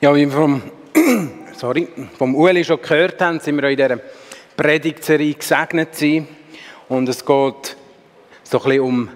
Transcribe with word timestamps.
Ja, 0.00 0.14
wie 0.14 0.26
wir 0.26 0.30
vom, 0.30 0.62
sorry, 1.56 1.88
vom 2.16 2.36
Uli 2.36 2.62
schon 2.62 2.80
gehört 2.80 3.20
haben, 3.20 3.40
sind 3.40 3.60
wir 3.60 3.68
in 3.68 3.76
dieser 3.76 3.98
Predigtserie 4.56 5.34
gesegnet 5.34 5.96
sein. 5.96 6.28
Und 6.88 7.08
es 7.08 7.26
geht 7.26 7.76
so 8.44 8.58
ein 8.58 8.64
bisschen 8.64 8.80
um, 8.80 9.08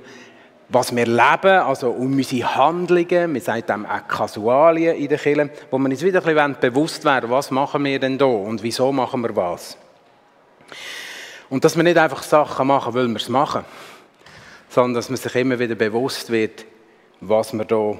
was 0.68 0.95
wir 0.96 1.06
leben, 1.06 1.60
also 1.60 1.88
um 1.91 2.14
unsere 2.14 2.56
Handlungen. 2.56 3.32
Wir 3.32 3.41
sagen 3.41 3.64
dem 3.68 3.86
auch 3.86 4.08
Kasualien 4.08 4.96
in 4.96 5.06
der 5.06 5.18
Kirche, 5.18 5.50
wo 5.70 5.78
wir 5.78 5.88
uns 5.88 6.02
wieder 6.02 6.18
ein 6.18 6.34
bisschen 6.34 6.56
bewusst 6.60 7.05
werden 7.05 7.30
was 7.30 7.52
machen 7.52 7.84
wir 7.84 8.00
denn 8.00 8.19
da 8.19 8.24
und 8.24 8.64
wieso 8.64 8.91
machen 8.91 9.22
wir 9.22 9.36
was. 9.36 9.78
Und 11.48 11.64
dass 11.64 11.77
wir 11.77 11.84
nicht 11.84 11.96
einfach 11.96 12.24
Sachen 12.24 12.66
machen, 12.66 12.92
weil 12.92 13.06
wir 13.06 13.16
es 13.19 13.28
machen, 13.28 13.64
sondern 14.69 14.94
dass 14.94 15.10
man 15.10 15.16
sich 15.16 15.34
immer 15.36 15.60
wieder 15.60 15.77
bewusst 15.77 16.33
wird, 16.33 16.64
was 17.20 17.52
wir 17.52 17.66
da 17.66 17.96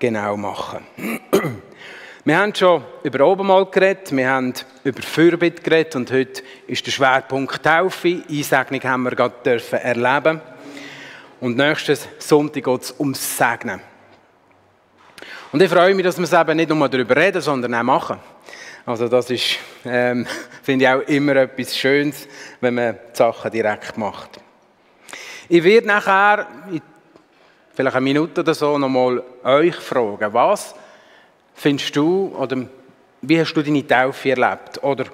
genau 0.00 0.36
machen. 0.36 0.80
Wir 2.22 2.36
haben 2.36 2.54
schon 2.54 2.84
über 3.02 3.26
Obermal 3.26 3.64
geredet, 3.64 4.14
wir 4.14 4.28
haben 4.28 4.52
über 4.84 5.00
Fürbitte 5.00 5.62
geredet 5.62 5.96
und 5.96 6.12
heute 6.12 6.42
ist 6.66 6.84
der 6.84 6.92
Schwerpunkt 6.92 7.62
Taufe. 7.62 8.22
Einsegnung 8.28 8.82
haben 8.84 9.04
wir 9.04 9.12
gerade 9.12 9.36
dürfen 9.42 9.78
erleben. 9.78 10.42
Und 11.40 11.56
nächsten 11.56 11.96
Sonntag 12.18 12.62
geht 12.62 12.82
es 12.82 12.94
ums 13.00 13.38
Segnen. 13.38 13.80
Und 15.50 15.62
ich 15.62 15.70
freue 15.70 15.94
mich, 15.94 16.04
dass 16.04 16.18
wir 16.18 16.24
es 16.24 16.32
eben 16.34 16.58
nicht 16.58 16.68
nur 16.68 16.88
darüber 16.90 17.16
reden, 17.16 17.40
sondern 17.40 17.74
auch 17.74 17.82
machen. 17.84 18.18
Also 18.84 19.08
das 19.08 19.30
ist, 19.30 19.56
ähm, 19.86 20.26
finde 20.62 20.84
ich 20.84 20.90
auch 20.90 21.08
immer 21.08 21.36
etwas 21.36 21.74
Schönes, 21.74 22.28
wenn 22.60 22.74
man 22.74 22.96
die 22.96 23.16
Sachen 23.16 23.50
direkt 23.50 23.96
macht. 23.96 24.38
Ich 25.48 25.64
werde 25.64 25.86
nachher, 25.86 26.46
vielleicht 27.72 27.96
eine 27.96 28.04
Minute 28.04 28.42
oder 28.42 28.52
so, 28.52 28.76
nochmal 28.76 29.22
euch 29.42 29.76
fragen, 29.76 30.34
was 30.34 30.74
findest 31.60 31.94
du, 31.94 32.34
oder 32.38 32.56
wie 33.20 33.38
hast 33.38 33.52
du 33.52 33.62
deine 33.62 33.86
Taufe 33.86 34.30
erlebt? 34.30 34.82
Oder 34.82 35.04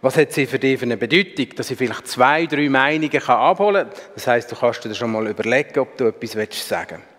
was 0.00 0.16
hat 0.16 0.32
sie 0.32 0.46
für 0.46 0.58
dich 0.58 0.78
für 0.78 0.86
eine 0.86 0.96
Bedeutung? 0.96 1.54
Dass 1.54 1.70
ich 1.70 1.76
vielleicht 1.76 2.08
zwei, 2.08 2.46
drei 2.46 2.68
Meinungen 2.68 3.10
kann 3.10 3.38
abholen 3.38 3.88
kann. 3.88 4.00
Das 4.14 4.26
heißt, 4.26 4.50
du 4.50 4.56
kannst 4.56 4.84
dir 4.84 4.94
schon 4.94 5.12
mal 5.12 5.26
überlegen, 5.26 5.78
ob 5.80 5.96
du 5.98 6.06
etwas 6.06 6.32
sagen 6.66 7.02
willst. 7.02 7.12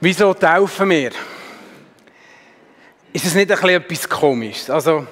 Wieso 0.00 0.32
taufen 0.34 0.90
wir? 0.90 1.10
Ist 3.12 3.24
es 3.24 3.34
nicht 3.34 3.50
ein 3.50 3.58
bisschen 3.58 3.70
etwas 3.70 4.08
Komisches? 4.08 4.70
Also, 4.70 5.06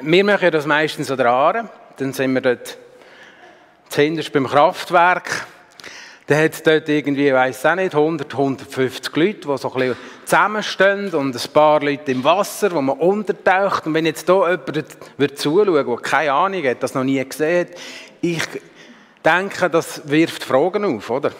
wir 0.00 0.24
machen 0.24 0.50
das 0.50 0.64
meistens 0.64 1.10
an 1.10 1.18
der 1.18 1.26
Aare. 1.26 1.68
Dann 1.98 2.14
sind 2.14 2.32
wir 2.32 2.40
dort 2.40 2.78
zuhinterst 3.90 4.32
beim 4.32 4.46
Kraftwerk. 4.46 5.46
Dann 6.30 6.44
hat 6.44 6.52
es 6.52 6.62
dort 6.62 6.88
irgendwie, 6.88 7.34
weiss 7.34 7.66
auch 7.66 7.74
nicht, 7.74 7.92
100, 7.92 8.32
150 8.32 9.16
Leute, 9.16 9.48
die 9.48 9.58
so 9.58 9.72
ein 9.72 9.74
bisschen 9.74 9.96
zusammenstehen 10.24 11.12
und 11.12 11.34
ein 11.34 11.52
paar 11.52 11.80
Leute 11.80 12.12
im 12.12 12.22
Wasser, 12.22 12.70
wo 12.70 12.80
man 12.80 12.98
untertaucht. 12.98 13.88
Und 13.88 13.94
wenn 13.94 14.06
jetzt 14.06 14.26
hier 14.26 14.36
jemand 14.48 14.84
wird 15.16 15.38
zuschauen 15.40 15.74
der 15.74 15.96
keine 15.96 16.32
Ahnung 16.32 16.62
hat, 16.62 16.84
das 16.84 16.94
noch 16.94 17.02
nie 17.02 17.24
gesehen 17.28 17.66
hat, 17.66 17.76
ich 18.20 18.44
denke, 19.24 19.68
das 19.70 20.08
wirft 20.08 20.44
Fragen 20.44 20.84
auf, 20.84 21.10
oder? 21.10 21.32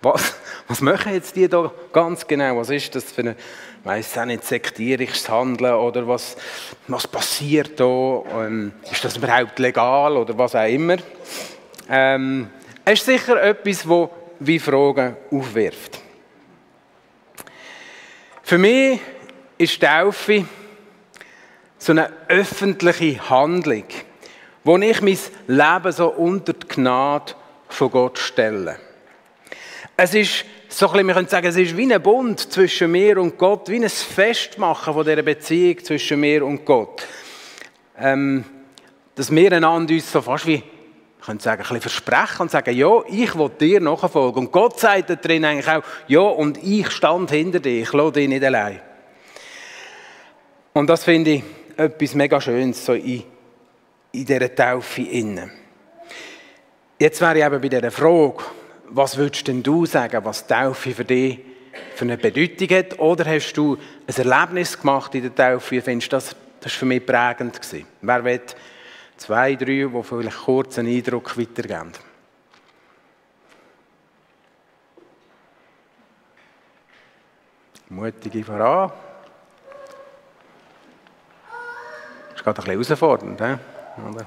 Was, 0.00 0.34
was 0.66 0.80
machen 0.80 1.12
jetzt 1.12 1.36
die 1.36 1.46
da 1.46 1.70
ganz 1.92 2.26
genau? 2.26 2.56
Was 2.56 2.70
ist 2.70 2.94
das 2.94 3.04
für 3.04 3.20
ein, 3.20 3.36
weiss 3.84 4.16
auch 4.16 4.24
nicht, 4.24 4.44
sektierisches 4.46 5.28
Handeln 5.28 5.74
oder 5.74 6.08
was, 6.08 6.38
was 6.86 7.06
passiert 7.06 7.78
da? 7.78 8.22
Ähm, 8.34 8.72
ist 8.90 9.04
das 9.04 9.18
überhaupt 9.18 9.58
legal 9.58 10.16
oder 10.16 10.38
was 10.38 10.54
auch 10.54 10.66
immer? 10.66 10.96
Ähm, 11.90 12.48
es 12.86 13.00
ist 13.00 13.04
sicher 13.04 13.42
etwas, 13.42 13.82
das 13.82 14.08
wie 14.40 14.58
Fragen 14.58 15.16
aufwirft. 15.30 16.00
Für 18.42 18.58
mich 18.58 19.00
ist 19.58 19.82
Taufe 19.82 20.46
so 21.78 21.92
eine 21.92 22.10
öffentliche 22.28 23.28
Handlung, 23.28 23.84
wo 24.64 24.76
ich 24.78 25.00
mein 25.02 25.18
Leben 25.46 25.92
so 25.92 26.08
unter 26.08 26.52
die 26.52 26.66
Gnade 26.66 27.34
von 27.68 27.90
Gott 27.90 28.18
stelle. 28.18 28.78
Es 29.96 30.14
ist 30.14 30.44
so 30.68 30.86
ein 30.86 30.92
bisschen, 30.92 31.06
wir 31.08 31.14
können 31.14 31.28
sagen, 31.28 31.46
es 31.46 31.56
ist 31.56 31.76
wie 31.76 31.92
ein 31.92 32.02
Bund 32.02 32.40
zwischen 32.40 32.90
mir 32.90 33.18
und 33.18 33.36
Gott, 33.38 33.68
wie 33.68 33.82
ein 33.82 33.88
Festmachen 33.88 34.94
von 34.94 35.04
dieser 35.04 35.22
Beziehung 35.22 35.82
zwischen 35.84 36.20
mir 36.20 36.44
und 36.44 36.64
Gott. 36.64 37.06
Ähm, 37.98 38.44
dass 39.14 39.34
wir 39.34 39.52
einander 39.52 39.92
uns 39.92 40.12
so 40.12 40.22
fast 40.22 40.46
wie 40.46 40.62
können 41.28 41.40
sagen, 41.40 41.60
ein 41.60 41.64
bisschen 41.64 41.80
versprechen 41.82 42.42
und 42.42 42.50
sagen, 42.50 42.74
ja, 42.74 43.02
ich 43.06 43.36
will 43.36 43.50
dir 43.50 43.80
nachfolgen. 43.80 44.46
Und 44.46 44.52
Gott 44.52 44.80
sagt 44.80 45.10
da 45.10 45.14
drin 45.14 45.44
eigentlich 45.44 45.68
auch, 45.68 45.82
ja, 46.06 46.20
und 46.20 46.62
ich 46.62 46.90
stand 46.90 47.30
hinter 47.30 47.60
dir, 47.60 47.82
ich 47.82 47.92
lasse 47.92 48.12
dich 48.12 48.28
nicht 48.28 48.42
allein. 48.42 48.80
Und 50.72 50.88
das 50.88 51.04
finde 51.04 51.30
ich 51.32 51.42
etwas 51.76 52.14
mega 52.14 52.40
Schönes, 52.40 52.84
so 52.84 52.94
in, 52.94 53.24
in 54.12 54.24
dieser 54.24 54.54
Taufe 54.54 55.02
innen. 55.02 55.50
Jetzt 56.98 57.20
wäre 57.20 57.38
ich 57.38 57.44
eben 57.44 57.60
bei 57.60 57.68
dieser 57.68 57.90
Frage, 57.90 58.38
was 58.88 59.16
würdest 59.16 59.46
denn 59.48 59.62
du 59.62 59.84
sagen, 59.84 60.24
was 60.24 60.46
Taufe 60.46 60.92
für 60.92 61.04
dich 61.04 61.40
für 61.94 62.04
eine 62.04 62.16
Bedeutung 62.16 62.76
hat? 62.76 62.98
Oder 62.98 63.26
hast 63.26 63.52
du 63.52 63.76
ein 64.06 64.30
Erlebnis 64.30 64.80
gemacht 64.80 65.14
in 65.14 65.22
der 65.22 65.34
Taufe? 65.34 65.82
Findest 65.82 66.10
du, 66.10 66.16
das, 66.16 66.36
das 66.60 66.72
war 66.72 66.78
für 66.78 66.86
mich 66.86 67.04
prägend 67.04 67.60
gewesen? 67.60 67.86
Wer 68.00 68.24
will 68.24 68.40
Zwei, 69.18 69.56
drei, 69.56 69.84
die 69.92 70.02
vielleicht 70.02 70.44
kurz 70.44 70.78
einen 70.78 70.96
Eindruck 70.96 71.36
weitergeben. 71.36 71.92
Mutige 77.90 78.44
voran. 78.44 78.92
Das 82.28 82.36
ist 82.36 82.44
gerade 82.44 82.62
ein 82.62 82.78
bisschen 82.78 82.96
herausfordernd, 82.96 83.40
oder? 83.40 84.26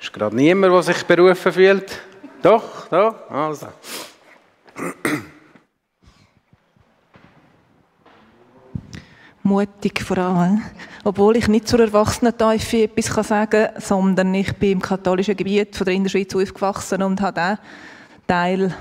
Ist 0.00 0.12
gerade 0.12 0.34
niemand, 0.34 0.72
der 0.72 0.82
sich 0.82 1.04
berufen 1.04 1.52
fühlt? 1.52 2.00
Doch, 2.40 2.88
doch, 2.88 3.30
also. 3.30 3.68
Mutig 9.48 10.02
vor 10.02 10.18
allem. 10.18 10.62
Obwohl 11.04 11.36
ich 11.36 11.48
nicht 11.48 11.66
zur 11.66 11.80
Erwachsenenteufe 11.80 12.84
etwas 12.84 13.26
sagen 13.26 13.50
kann, 13.50 13.80
sondern 13.80 14.34
ich 14.34 14.52
bin 14.56 14.72
im 14.72 14.82
katholischen 14.82 15.36
Gebiet 15.36 15.74
von 15.74 15.86
der 15.86 15.94
Innerschweiz 15.94 16.34
aufgewachsen 16.34 17.02
und 17.02 17.20
habe 17.20 17.40
auch 17.40 17.56
Teil 18.26 18.74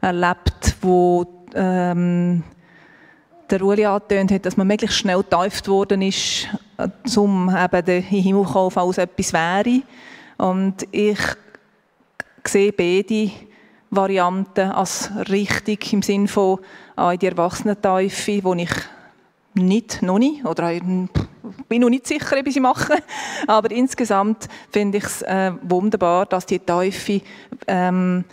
erlebt, 0.00 0.76
wo 0.82 1.26
ähm, 1.54 2.42
der 3.50 3.62
Uli 3.62 3.86
angetönt 3.86 4.32
hat, 4.32 4.46
dass 4.46 4.56
man 4.56 4.66
möglichst 4.66 4.98
schnell 4.98 5.18
getauft 5.18 5.68
worden 5.68 6.02
ist, 6.02 6.48
um 7.16 7.48
eben 7.48 7.84
den 7.84 8.02
Himmel 8.02 8.46
zu 8.46 8.52
kommen, 8.52 8.76
als 8.76 8.98
etwas 8.98 9.32
wäre. 9.32 9.82
Und 10.36 10.86
ich 10.92 11.18
sehe 12.44 12.72
beide 12.72 13.30
Varianten 13.90 14.70
als 14.70 15.10
richtig 15.30 15.92
im 15.92 16.02
Sinne 16.02 16.28
von 16.28 16.58
auch 16.96 17.10
in 17.10 17.18
die 17.18 17.26
Erwachsenenteufe, 17.26 18.44
wo 18.44 18.54
ich 18.54 18.70
nicht, 19.58 20.02
noch 20.02 20.18
nicht, 20.18 20.44
oder 20.44 20.72
ich 20.72 20.82
bin 20.82 21.80
noch 21.80 21.88
nicht 21.88 22.06
sicher, 22.06 22.36
ob 22.38 22.46
ich 22.46 22.54
sie 22.54 22.60
mache, 22.60 22.94
aber 23.46 23.70
insgesamt 23.70 24.48
finde 24.70 24.98
ich 24.98 25.04
es 25.04 25.22
äh, 25.22 25.52
wunderbar, 25.62 26.26
dass 26.26 26.46
die 26.46 26.58
Teufe 26.58 27.20
ähm, 27.66 28.24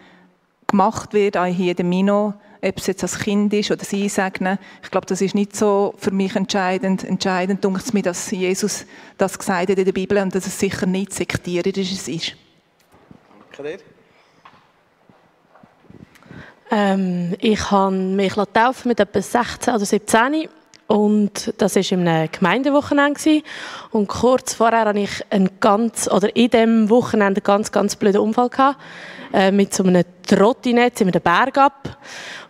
gemacht 0.67 1.13
wird, 1.13 1.37
auch 1.37 1.45
hier 1.45 1.77
in 1.77 1.89
Mino, 1.89 2.33
ob 2.61 2.77
es 2.77 2.87
jetzt 2.87 3.03
als 3.03 3.19
Kind 3.19 3.53
ist 3.53 3.69
oder 3.69 3.77
das 3.77 3.93
Einsegnen. 3.93 4.57
Ich 4.83 4.89
glaube, 4.89 5.05
das 5.05 5.21
ist 5.21 5.35
nicht 5.35 5.55
so 5.55 5.93
für 5.97 6.11
mich 6.11 6.35
entscheidend. 6.35 7.03
Entscheidend 7.03 7.63
denke 7.63 7.81
ich 7.85 7.93
mir, 7.93 8.01
dass 8.01 8.31
Jesus 8.31 8.85
das 9.17 9.37
gesagt 9.37 9.69
hat 9.69 9.77
in 9.77 9.85
der 9.85 9.91
Bibel 9.91 10.17
und 10.17 10.33
dass 10.33 10.47
es 10.47 10.59
sicher 10.59 10.85
nicht 10.85 11.13
sektierisch 11.13 11.91
ist. 12.07 12.35
Danke 13.51 13.77
dir. 13.77 13.95
Ähm, 16.71 17.35
ich 17.39 17.69
habe 17.69 17.95
mich 17.95 18.33
getauft 18.33 18.85
mit 18.85 18.99
etwa 18.99 19.21
16 19.21 19.75
oder 19.75 19.85
17 19.85 20.49
und 20.87 21.53
das 21.57 21.75
war 21.75 21.97
einem 21.97 22.29
Gemeindewochenende. 22.31 23.41
Und 23.91 24.07
kurz 24.07 24.53
vorher 24.53 24.85
hatte 24.85 24.99
ich 24.99 25.23
einen 25.31 25.49
ganz, 25.59 26.07
oder 26.07 26.35
in 26.35 26.49
diesem 26.49 26.89
Wochenende 26.89 27.39
einen 27.39 27.43
ganz, 27.43 27.71
ganz 27.71 27.95
blöden 27.95 28.21
Unfall 28.21 28.49
gehabt, 28.49 28.79
äh, 29.33 29.51
mit 29.51 29.73
so 29.73 29.83
einem 29.83 30.03
Trottinett 30.27 31.01
in 31.01 31.09
einem 31.09 31.21
Berg 31.21 31.57
ab. 31.57 31.97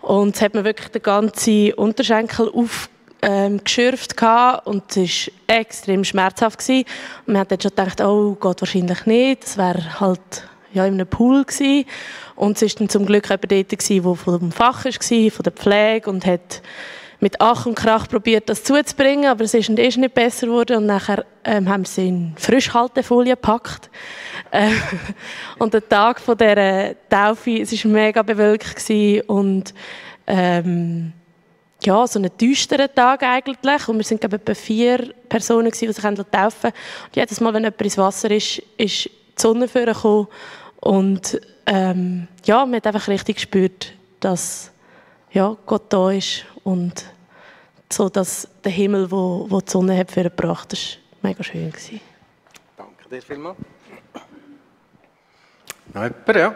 Und 0.02 0.36
es 0.36 0.42
hat 0.42 0.54
mir 0.54 0.66
wirklich 0.66 0.90
den 0.90 1.02
ganzen 1.02 1.74
Unterschenkel 1.74 2.50
aufgeschürft 2.50 4.16
ähm, 4.22 4.60
und 4.66 4.98
es 4.98 5.32
war 5.48 5.56
extrem 5.58 6.04
schmerzhaft. 6.04 6.60
Gewesen. 6.60 6.86
Und 7.26 7.34
man 7.34 7.42
hat 7.42 7.52
dann 7.52 7.62
schon 7.62 7.70
gedacht, 7.70 8.02
oh 8.02 8.36
Gott, 8.38 8.62
wahrscheinlich 8.62 9.06
nicht. 9.06 9.44
Das 9.44 9.58
wäre 9.58 10.00
halt 10.02 10.48
ja, 10.74 10.86
in 10.86 10.96
einem 10.96 11.08
Pool 11.08 11.46
gewesen. 11.46 11.86
Und 12.36 12.62
es 12.62 12.74
war 12.74 12.80
dann 12.80 12.90
zum 12.90 13.06
Glück 13.06 13.30
jemand 13.30 13.50
dort, 13.50 13.90
der 13.90 14.04
vom 14.16 14.52
Fach 14.52 14.84
war, 14.84 14.92
von 15.32 15.44
der 15.44 15.54
Pflege 15.54 16.10
und 16.10 16.26
hat 16.26 16.62
mit 17.20 17.40
Ach 17.40 17.66
und 17.66 17.76
Krach 17.76 18.08
probiert, 18.08 18.50
das 18.50 18.64
zuzubringen, 18.64 19.26
aber 19.26 19.44
es 19.44 19.54
ist 19.54 19.70
und 19.70 19.80
ist 19.80 19.98
nicht 19.98 20.14
besser 20.14 20.48
geworden 20.48 20.78
und 20.78 20.86
nachher 20.86 21.26
ähm, 21.44 21.70
haben 21.70 21.86
sie 21.86 22.08
in 22.08 22.34
Frischhaltefolie 22.38 23.36
gepackt. 23.36 23.90
Äh, 24.52 24.72
und 25.60 25.74
der 25.74 25.88
Tag 25.88 26.20
von 26.20 26.38
dieser 26.38 26.96
Taufe, 27.10 27.62
es 27.62 27.86
war 27.86 27.92
mega 27.92 28.22
bewölkt 28.22 28.90
und 29.28 29.74
ähm, 30.28 31.14
ja, 31.84 32.08
so 32.08 32.20
ein 32.20 32.30
düsterer 32.40 32.94
Tag 32.94 33.24
eigentlich. 33.24 33.88
Und 33.88 33.98
wir 33.98 34.18
ich, 34.18 34.24
etwa 34.24 34.54
vier 34.54 35.14
Personen, 35.30 35.72
die 35.72 35.78
sich 35.78 35.96
taufen 35.96 36.26
konnten. 36.26 36.68
Und 36.68 37.16
jedes 37.16 37.42
Mal, 37.42 37.54
wenn 37.54 37.64
jemand 37.64 37.82
ins 37.82 37.98
Wasser 37.98 38.32
ist, 38.32 38.62
ist 38.78 39.06
die 39.06 39.12
Sonne 39.38 39.68
vorgekommen. 39.68 40.28
Und 40.80 41.40
ähm, 41.66 42.28
ja, 42.46 42.66
man 42.66 42.76
hat 42.76 42.88
einfach 42.88 43.08
richtig 43.08 43.36
gespürt, 43.38 43.94
dass 44.20 44.72
ja, 45.32 45.56
Gott 45.66 45.84
da 45.90 46.12
ist 46.12 46.46
und 46.66 47.06
so, 47.94 48.10
dass 48.10 48.48
der 48.64 48.72
Himmel, 48.72 49.10
wo, 49.10 49.46
wo 49.48 49.62
die 49.62 49.72
Sonne 49.72 49.98
hat, 49.98 50.12
für 50.12 50.24
gebracht 50.24 50.74
ist, 50.74 50.98
mega 51.22 51.44
schön 51.44 51.72
gewesen. 51.72 52.02
Danke 52.76 53.08
dir 53.10 53.22
vielmals. 53.22 53.58
Noch 55.94 56.04
jemand, 56.04 56.36
ja? 56.36 56.56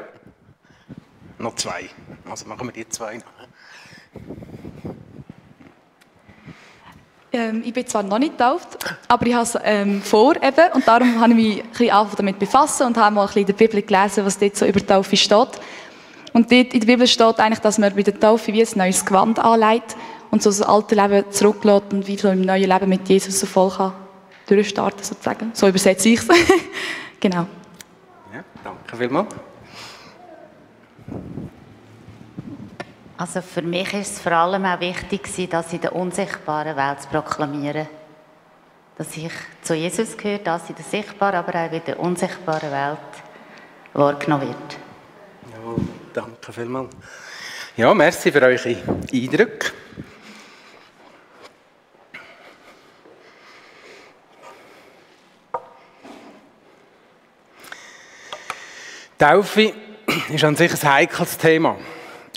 Noch 1.38 1.56
zwei. 1.56 1.90
Also 2.30 2.48
machen 2.48 2.68
wir 2.68 2.74
die 2.74 2.90
zwei 2.90 3.18
noch. 3.18 3.24
Ähm, 7.32 7.62
ich 7.64 7.74
bin 7.74 7.86
zwar 7.86 8.02
noch 8.02 8.18
nicht 8.18 8.38
getauft, 8.38 8.80
aber 9.08 9.28
ich 9.28 9.34
habe 9.36 9.44
es 9.44 9.58
ähm, 9.64 10.02
vor 10.02 10.36
eben, 10.36 10.74
und 10.74 10.88
darum 10.88 11.22
habe 11.22 11.32
ich 11.34 11.38
mich 11.38 11.64
ein 11.64 11.70
bisschen 11.70 12.18
damit 12.18 12.40
befassen 12.40 12.88
und 12.88 12.98
habe 12.98 13.14
mal 13.14 13.22
ein 13.22 13.28
bisschen 13.28 13.42
in 13.42 13.48
der 13.48 13.54
Bibel 13.54 13.82
gelesen, 13.84 14.26
was 14.26 14.40
dort 14.40 14.56
so 14.56 14.66
über 14.66 14.86
Taufe 14.86 15.16
steht. 15.16 15.50
Und 16.34 16.52
dort 16.52 16.74
in 16.74 16.80
der 16.80 16.88
Bibel 16.88 17.08
steht 17.08 17.40
eigentlich, 17.40 17.60
dass 17.60 17.78
man 17.78 17.96
bei 17.96 18.04
der 18.04 18.20
Taufe 18.20 18.54
wie 18.54 18.62
ein 18.62 18.70
neues 18.76 19.06
Gewand 19.06 19.40
anlegt 19.40 19.96
und 20.32 20.44
so 20.44 20.50
das 20.50 20.62
alte 20.62 20.96
Leben 20.96 21.32
zurücklässt 21.32 21.92
und 21.92 22.08
wie 22.08 22.18
so 22.18 22.30
im 22.30 22.42
neuen 22.42 22.70
Leben 22.70 22.90
mit 22.90 23.08
Jesus 23.10 23.40
so 23.40 23.48
voll 23.48 23.72
kann 23.72 23.94
durchstarten 24.50 25.04
sozusagen. 25.04 25.52
So 25.54 25.68
übersetze 25.68 26.10
ich 26.10 26.20
es. 26.20 26.28
genau. 27.20 27.46
Ja, 28.34 28.44
danke 28.64 28.98
vielmals. 28.98 29.36
Also 33.18 33.42
für 33.42 33.62
mich 33.62 33.94
ist 33.94 34.14
es 34.14 34.20
vor 34.22 34.32
allem 34.32 34.66
auch 34.66 34.80
wichtig, 34.80 35.50
das 35.50 35.74
in 35.74 35.82
der 35.82 35.96
unsichtbaren 35.96 36.76
Welt 36.76 37.02
zu 37.02 37.10
proklamieren. 37.10 37.88
Dass 38.98 39.16
ich 39.16 39.32
zu 39.62 39.76
Jesus 39.76 40.18
gehöre, 40.18 40.40
das 40.40 40.70
in 40.70 40.76
der 40.76 40.86
sichtbaren, 40.86 41.36
aber 41.36 41.66
auch 41.66 41.72
in 41.72 41.82
der 41.86 42.00
unsichtbaren 42.00 42.72
Welt 42.72 42.98
wahrgenommen 43.94 44.48
wird. 44.48 44.78
Danke 46.14 46.54
vielmals. 46.54 46.90
Ja, 47.78 47.94
merci 47.94 48.32
für 48.32 48.42
eure 48.42 48.78
Eindrücke. 49.14 49.72
Taufe 59.18 59.74
ist 60.30 60.44
an 60.44 60.56
sich 60.56 60.72
ein 60.72 60.94
heikles 60.94 61.38
Thema. 61.38 61.78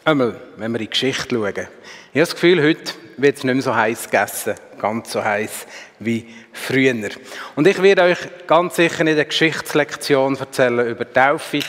Einmal, 0.05 0.41
wenn 0.57 0.73
wir 0.73 0.81
in 0.81 0.87
die 0.87 0.91
Geschichte 0.91 1.35
schauen. 1.35 1.55
Ich 1.55 1.59
habe 1.59 1.69
das 2.15 2.35
Gefühl, 2.35 2.61
heute 2.63 2.93
wird 3.17 3.39
es 3.39 3.45
nicht 3.45 3.55
mehr 3.55 3.63
so 3.63 3.75
heiß 3.75 4.11
gegessen. 4.11 4.55
Ganz 4.81 5.13
so 5.13 5.23
heiß 5.23 5.67
wie 6.01 6.35
früher. 6.53 7.11
Und 7.55 7.67
ich 7.69 7.81
werde 7.81 8.03
euch 8.03 8.19
ganz 8.49 8.77
sicher 8.77 9.05
nicht 9.05 9.15
eine 9.15 9.27
Geschichtslektion 9.27 10.37
erzählen 10.37 10.89
über 10.89 11.11
Taufe, 11.11 11.61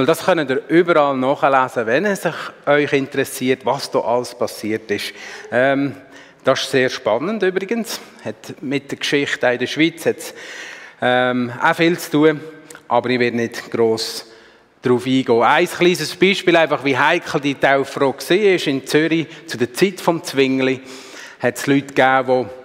weil 0.00 0.06
das 0.06 0.24
könnt 0.24 0.48
ihr 0.48 0.62
überall 0.68 1.14
nachlesen, 1.14 1.86
wenn 1.86 2.06
es 2.06 2.22
euch 2.64 2.92
interessiert, 2.94 3.66
was 3.66 3.90
da 3.90 4.00
alles 4.00 4.34
passiert 4.34 4.90
ist. 4.90 5.12
Ähm, 5.52 5.94
das 6.42 6.62
ist 6.62 6.70
sehr 6.70 6.88
spannend 6.88 7.42
übrigens. 7.42 8.00
Hat 8.24 8.62
mit 8.62 8.90
der 8.90 8.96
Geschichte 8.96 9.46
in 9.48 9.58
der 9.58 9.66
Schweiz 9.66 10.06
hat, 10.06 10.16
ähm, 11.02 11.52
auch 11.62 11.76
viel 11.76 11.98
zu 11.98 12.12
tun, 12.12 12.40
aber 12.88 13.10
ich 13.10 13.20
werde 13.20 13.36
nicht 13.36 13.70
gross 13.70 14.24
darauf 14.80 15.04
eingehen. 15.04 15.42
Ein 15.42 15.66
kleines 15.66 16.16
Beispiel, 16.16 16.56
einfach 16.56 16.82
wie 16.82 16.96
heikel 16.96 17.38
die 17.38 17.56
Tauffrage 17.56 18.30
war. 18.30 18.66
In 18.68 18.86
Zürich, 18.86 19.26
zu 19.46 19.58
der 19.58 19.74
Zeit 19.74 19.98
des 19.98 20.22
Zwingli, 20.30 20.80
hat 21.40 21.58
es 21.58 21.66
Leute 21.66 21.92
gegeben, 21.92 22.48
die, 22.48 22.59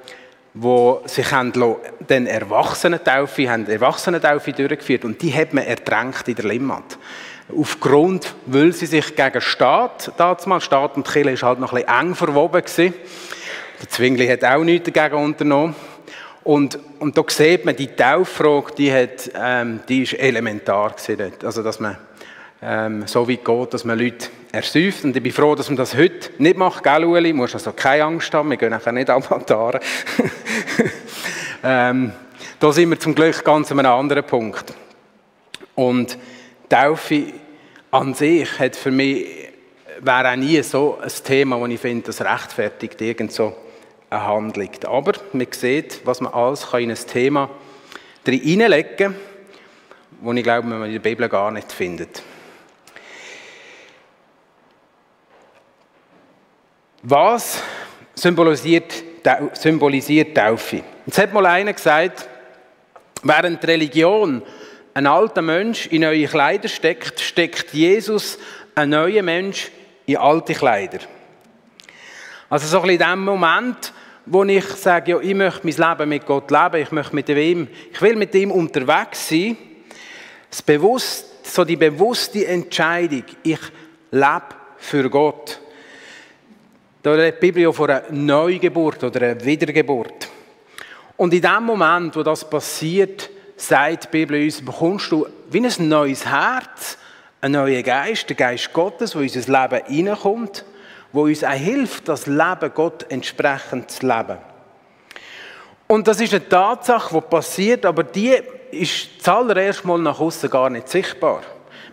die 0.56 0.96
sich 1.06 1.28
den 2.10 2.28
Erwachsenentaufe, 2.28 3.50
haben 3.50 3.66
durchgeführt 3.66 5.04
und 5.04 5.22
die 5.22 5.34
hat 5.34 5.54
man 5.54 5.66
ertränkt 5.66 6.28
in 6.30 6.36
der 6.36 6.46
Limmat. 6.46 6.98
Aufgrund, 7.56 8.34
weil 8.46 8.72
sie 8.72 8.86
sich 8.86 9.16
gegen 9.16 9.42
Staat, 9.42 10.14
damals, 10.18 10.64
Staat 10.64 10.96
und 10.96 11.06
Kirche 11.08 11.32
ist 11.32 11.44
halt 11.44 11.60
noch 11.60 11.74
ein 11.74 11.84
bisschen 11.84 12.08
eng 12.08 12.16
verwoben 12.16 12.62
gewesen. 12.62 12.94
Der 13.82 13.90
Zwingli 13.90 14.28
hat 14.28 14.44
auch 14.46 14.64
nichts 14.64 14.90
dagegen 14.92 15.22
unternommen. 15.22 15.76
Und, 16.44 16.80
und 17.00 17.18
da 17.18 17.24
sieht 17.28 17.66
man, 17.66 17.76
die 17.76 17.88
Tauffrage, 17.88 18.74
die, 18.78 18.94
hat, 18.94 19.32
ähm, 19.36 19.82
die 19.90 20.04
ist 20.04 20.14
elementar 20.14 20.92
gewesen. 20.92 21.34
Also, 21.44 21.62
dass 21.64 21.80
man 21.80 21.98
ähm, 22.68 23.06
so 23.06 23.30
weit 23.30 23.46
geht, 23.46 23.74
dass 23.74 23.86
man 23.86 24.00
Leute 24.00 24.30
ersäuft. 24.52 25.04
Und 25.04 25.16
ich 25.16 25.22
bin 25.22 25.32
froh, 25.32 25.54
dass 25.54 25.70
man 25.70 25.78
das 25.78 25.96
heute 25.96 26.32
nicht 26.40 26.58
macht, 26.58 26.84
gell, 26.84 27.06
Ueli? 27.06 27.30
Du 27.30 27.38
musst 27.38 27.54
also 27.54 27.72
keine 27.74 28.06
Angst 28.06 28.34
haben, 28.34 28.50
wir 28.50 28.58
gehen 28.58 28.74
einfach 28.74 28.92
nicht 28.92 29.10
am 29.10 29.24
Altar. 29.30 29.80
ähm, 31.64 32.12
da 32.60 32.72
sind 32.72 32.90
wir 32.90 33.00
zum 33.00 33.14
Glück 33.14 33.44
ganz 33.44 33.72
an 33.72 33.80
einem 33.80 33.92
anderen 33.92 34.24
Punkt. 34.24 34.74
Und 35.76 36.18
Taufe 36.68 37.34
an 37.92 38.14
sich 38.16 38.58
hat 38.58 38.76
für 38.76 38.92
mich, 38.92 39.28
wäre 40.00 40.32
auch 40.32 40.36
nie 40.36 40.62
so 40.64 40.98
ein 41.00 41.12
Thema, 41.24 41.60
wo 41.60 41.68
ich 41.68 41.80
finde, 41.80 42.08
das 42.08 42.22
rechtfertigt 42.22 43.00
irgend 43.00 43.32
so 43.32 43.56
eine 44.10 44.26
Handlung. 44.26 44.70
Aber 44.88 45.14
man 45.34 45.48
sieht, 45.52 46.02
was 46.04 46.20
man 46.20 46.34
alles 46.34 46.66
in 46.74 46.90
ein 46.90 46.98
Thema 46.98 47.50
hineinlegen 48.26 48.98
kann, 48.98 49.16
das 50.24 50.36
ich 50.36 50.44
glaube, 50.44 50.68
man 50.68 50.86
in 50.86 50.94
der 50.94 51.00
Bibel 51.00 51.30
gar 51.30 51.52
nicht 51.52 51.72
findet. 51.72 52.24
Was 57.08 57.62
symbolisiert, 58.16 58.92
symbolisiert 59.54 60.36
Taufe? 60.36 60.82
Jetzt 61.06 61.20
hat 61.20 61.34
mal 61.34 61.46
einer 61.46 61.72
gesagt, 61.72 62.28
während 63.22 63.62
die 63.62 63.68
Religion 63.68 64.42
ein 64.96 65.06
alter 65.06 65.44
Mensch 65.44 65.86
in 65.86 66.02
neue 66.02 66.26
Kleider 66.26 66.68
steckt, 66.68 67.20
steckt 67.20 67.74
Jesus 67.74 68.40
ein 68.74 68.90
neuer 68.90 69.22
Mensch 69.22 69.70
in 70.08 70.18
alte 70.18 70.56
Kleider. 70.56 70.98
Also 72.50 72.66
so 72.66 72.82
ein 72.82 72.88
bisschen 72.88 73.02
in 73.04 73.12
dem 73.12 73.24
Moment, 73.24 73.94
wo 74.26 74.44
ich 74.44 74.66
sage, 74.66 75.12
ja, 75.12 75.20
ich 75.20 75.36
möchte 75.36 75.62
mein 75.64 75.90
Leben 75.90 76.10
mit 76.10 76.26
Gott 76.26 76.50
leben, 76.50 76.82
ich 76.82 76.92
möchte 76.92 77.14
mit 77.14 77.30
ihm, 77.30 77.68
ich 77.94 78.02
will 78.02 78.16
mit 78.16 78.34
ihm 78.34 78.50
unterwegs 78.50 79.30
sein, 79.30 79.56
das 80.50 80.64
bewusst, 80.64 81.46
so 81.54 81.64
die 81.64 81.76
bewusste 81.76 82.48
Entscheidung, 82.48 83.26
ich 83.44 83.60
lebe 84.10 84.56
für 84.80 85.08
Gott. 85.08 85.60
Da 87.06 87.12
redet 87.12 87.36
die 87.36 87.46
Bibel 87.46 87.62
ja 87.62 87.72
von 87.72 87.88
einer 87.88 88.10
Neugeburt 88.10 89.04
oder 89.04 89.22
einer 89.22 89.46
Wiedergeburt. 89.46 90.28
Und 91.16 91.36
in 91.36 91.42
dem 91.44 91.64
Moment, 91.64 92.16
wo 92.16 92.24
das 92.24 92.50
passiert, 92.50 93.30
sagt 93.56 94.06
die 94.06 94.08
Bibel 94.08 94.44
uns, 94.44 94.66
bekommst 94.66 95.12
du 95.12 95.28
wie 95.52 95.64
ein 95.64 95.88
neues 95.88 96.26
Herz, 96.26 96.98
einen 97.42 97.62
neuen 97.62 97.84
Geist, 97.84 98.28
den 98.28 98.38
Geist 98.38 98.74
Gottes, 98.74 99.12
der 99.12 99.22
in 99.22 99.28
unser 99.28 99.52
Leben 99.52 99.86
hineinkommt 99.86 100.66
wo 101.12 101.26
uns 101.26 101.44
auch 101.44 101.52
hilft, 101.52 102.10
das 102.10 102.26
Leben 102.26 102.72
Gott 102.74 103.06
entsprechend 103.10 103.92
zu 103.92 104.08
leben. 104.08 104.40
Und 105.86 106.08
das 106.08 106.20
ist 106.20 106.34
eine 106.34 106.50
Tatsache, 106.50 107.14
die 107.14 107.22
passiert, 107.22 107.86
aber 107.86 108.04
die 108.04 108.34
ist 108.72 109.24
zuallererst 109.24 109.86
mal 109.86 110.00
nach 110.00 110.20
außen 110.20 110.50
gar 110.50 110.72
nicht 110.72 110.90
sichtbar. 110.90 111.44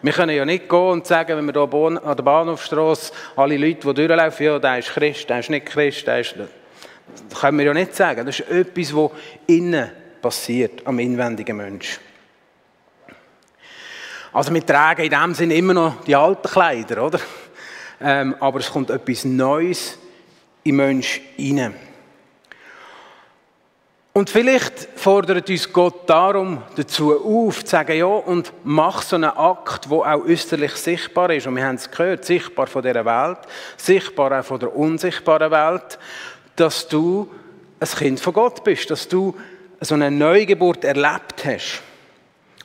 Wir 0.02 0.12
können 0.12 0.36
ja 0.36 0.44
nicht 0.44 0.68
gehen 0.68 0.78
und 0.78 1.06
sagen, 1.06 1.36
wenn 1.36 1.46
wir 1.46 1.68
hier 1.68 2.04
an 2.04 2.16
der 2.16 2.22
Bahnhofstrasse 2.22 3.12
alle 3.36 3.56
Leute, 3.56 3.86
die 3.86 3.94
durchlaufen, 3.94 4.46
ja, 4.46 4.58
der 4.58 4.78
ist 4.78 4.88
Christ, 4.88 5.30
der 5.30 5.38
ist 5.38 5.50
nicht 5.50 5.66
Christ, 5.66 6.06
der 6.06 6.20
ist... 6.20 6.34
Das 7.28 7.40
können 7.40 7.58
wir 7.58 7.66
ja 7.66 7.74
nicht 7.74 7.94
sagen. 7.94 8.26
Das 8.26 8.40
ist 8.40 8.48
etwas, 8.48 8.94
was 8.94 9.10
innen 9.46 9.90
passiert, 10.20 10.86
am 10.86 10.98
inwendigen 10.98 11.56
Mensch. 11.56 12.00
Also 14.32 14.52
wir 14.52 14.64
tragen 14.64 15.02
in 15.02 15.10
dem 15.10 15.34
Sinne 15.34 15.54
immer 15.54 15.74
noch 15.74 16.04
die 16.04 16.16
alten 16.16 16.48
Kleider, 16.48 17.04
oder? 17.04 17.20
ähm, 18.02 18.34
aber 18.40 18.60
es 18.60 18.70
kommt 18.70 18.90
etwas 18.90 19.24
Neues 19.24 19.98
im 20.64 20.76
Mensch 20.76 21.20
hinein. 21.36 21.74
Und 24.14 24.28
vielleicht 24.28 24.88
fordert 24.94 25.48
uns 25.48 25.72
Gott 25.72 26.08
darum 26.08 26.62
dazu 26.76 27.18
auf, 27.18 27.64
zu 27.64 27.70
sagen, 27.70 27.96
ja, 27.96 28.04
und 28.04 28.52
mach 28.62 29.00
so 29.00 29.16
einen 29.16 29.30
Akt, 29.30 29.86
der 29.86 29.98
auch 29.98 30.24
äußerlich 30.26 30.72
sichtbar 30.72 31.30
ist. 31.30 31.46
Und 31.46 31.56
wir 31.56 31.64
haben 31.64 31.76
es 31.76 31.90
gehört, 31.90 32.26
sichtbar 32.26 32.66
von 32.66 32.82
dieser 32.82 33.06
Welt, 33.06 33.38
sichtbar 33.78 34.38
auch 34.38 34.44
von 34.44 34.60
der 34.60 34.76
unsichtbaren 34.76 35.50
Welt, 35.50 35.98
dass 36.56 36.86
du 36.88 37.30
ein 37.80 37.88
Kind 37.88 38.20
von 38.20 38.34
Gott 38.34 38.62
bist, 38.62 38.90
dass 38.90 39.08
du 39.08 39.34
so 39.80 39.94
eine 39.94 40.10
Neugeburt 40.10 40.84
erlebt 40.84 41.44
hast. 41.46 41.82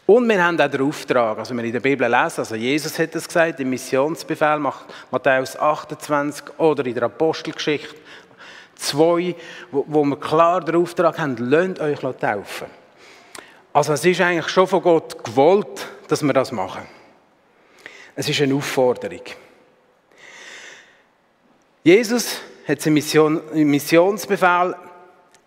Und 0.06 0.28
wir 0.28 0.44
haben 0.44 0.60
auch 0.60 0.68
den 0.70 0.82
Auftrag, 0.82 1.38
also 1.38 1.56
wir 1.56 1.64
in 1.64 1.72
der 1.72 1.80
Bibel 1.80 2.10
lesen, 2.10 2.40
also 2.40 2.56
Jesus 2.56 2.98
hat 3.00 3.16
es 3.16 3.28
gesagt, 3.28 3.60
im 3.60 3.70
Missionsbefehl, 3.70 4.60
Matthäus 5.12 5.58
28 5.58 6.60
oder 6.60 6.86
in 6.86 6.94
der 6.94 7.04
Apostelgeschichte, 7.04 7.96
zwei, 8.78 9.36
wo, 9.72 9.86
wo 9.88 10.04
wir 10.04 10.20
klar 10.20 10.62
den 10.64 10.76
Auftrag 10.76 11.20
haben, 11.20 11.36
lasst 11.38 11.80
euch 11.80 12.00
taufen. 12.20 12.68
Also 13.74 13.94
es 13.94 14.06
ist 14.06 14.22
eigentlich 14.22 14.50
schon 14.50 14.68
von 14.68 14.82
Gott 14.82 15.24
gewollt, 15.24 15.88
dass 16.08 16.24
wir 16.24 16.34
das 16.34 16.52
machen. 16.52 16.84
Es 18.16 18.28
ist 18.28 18.42
eine 18.42 18.56
Aufforderung. 18.56 19.22
Jesus 21.84 22.42
hat 22.68 22.82
seinen 22.82 22.96
Mission, 22.96 23.42
Missionsbefehl 23.54 24.76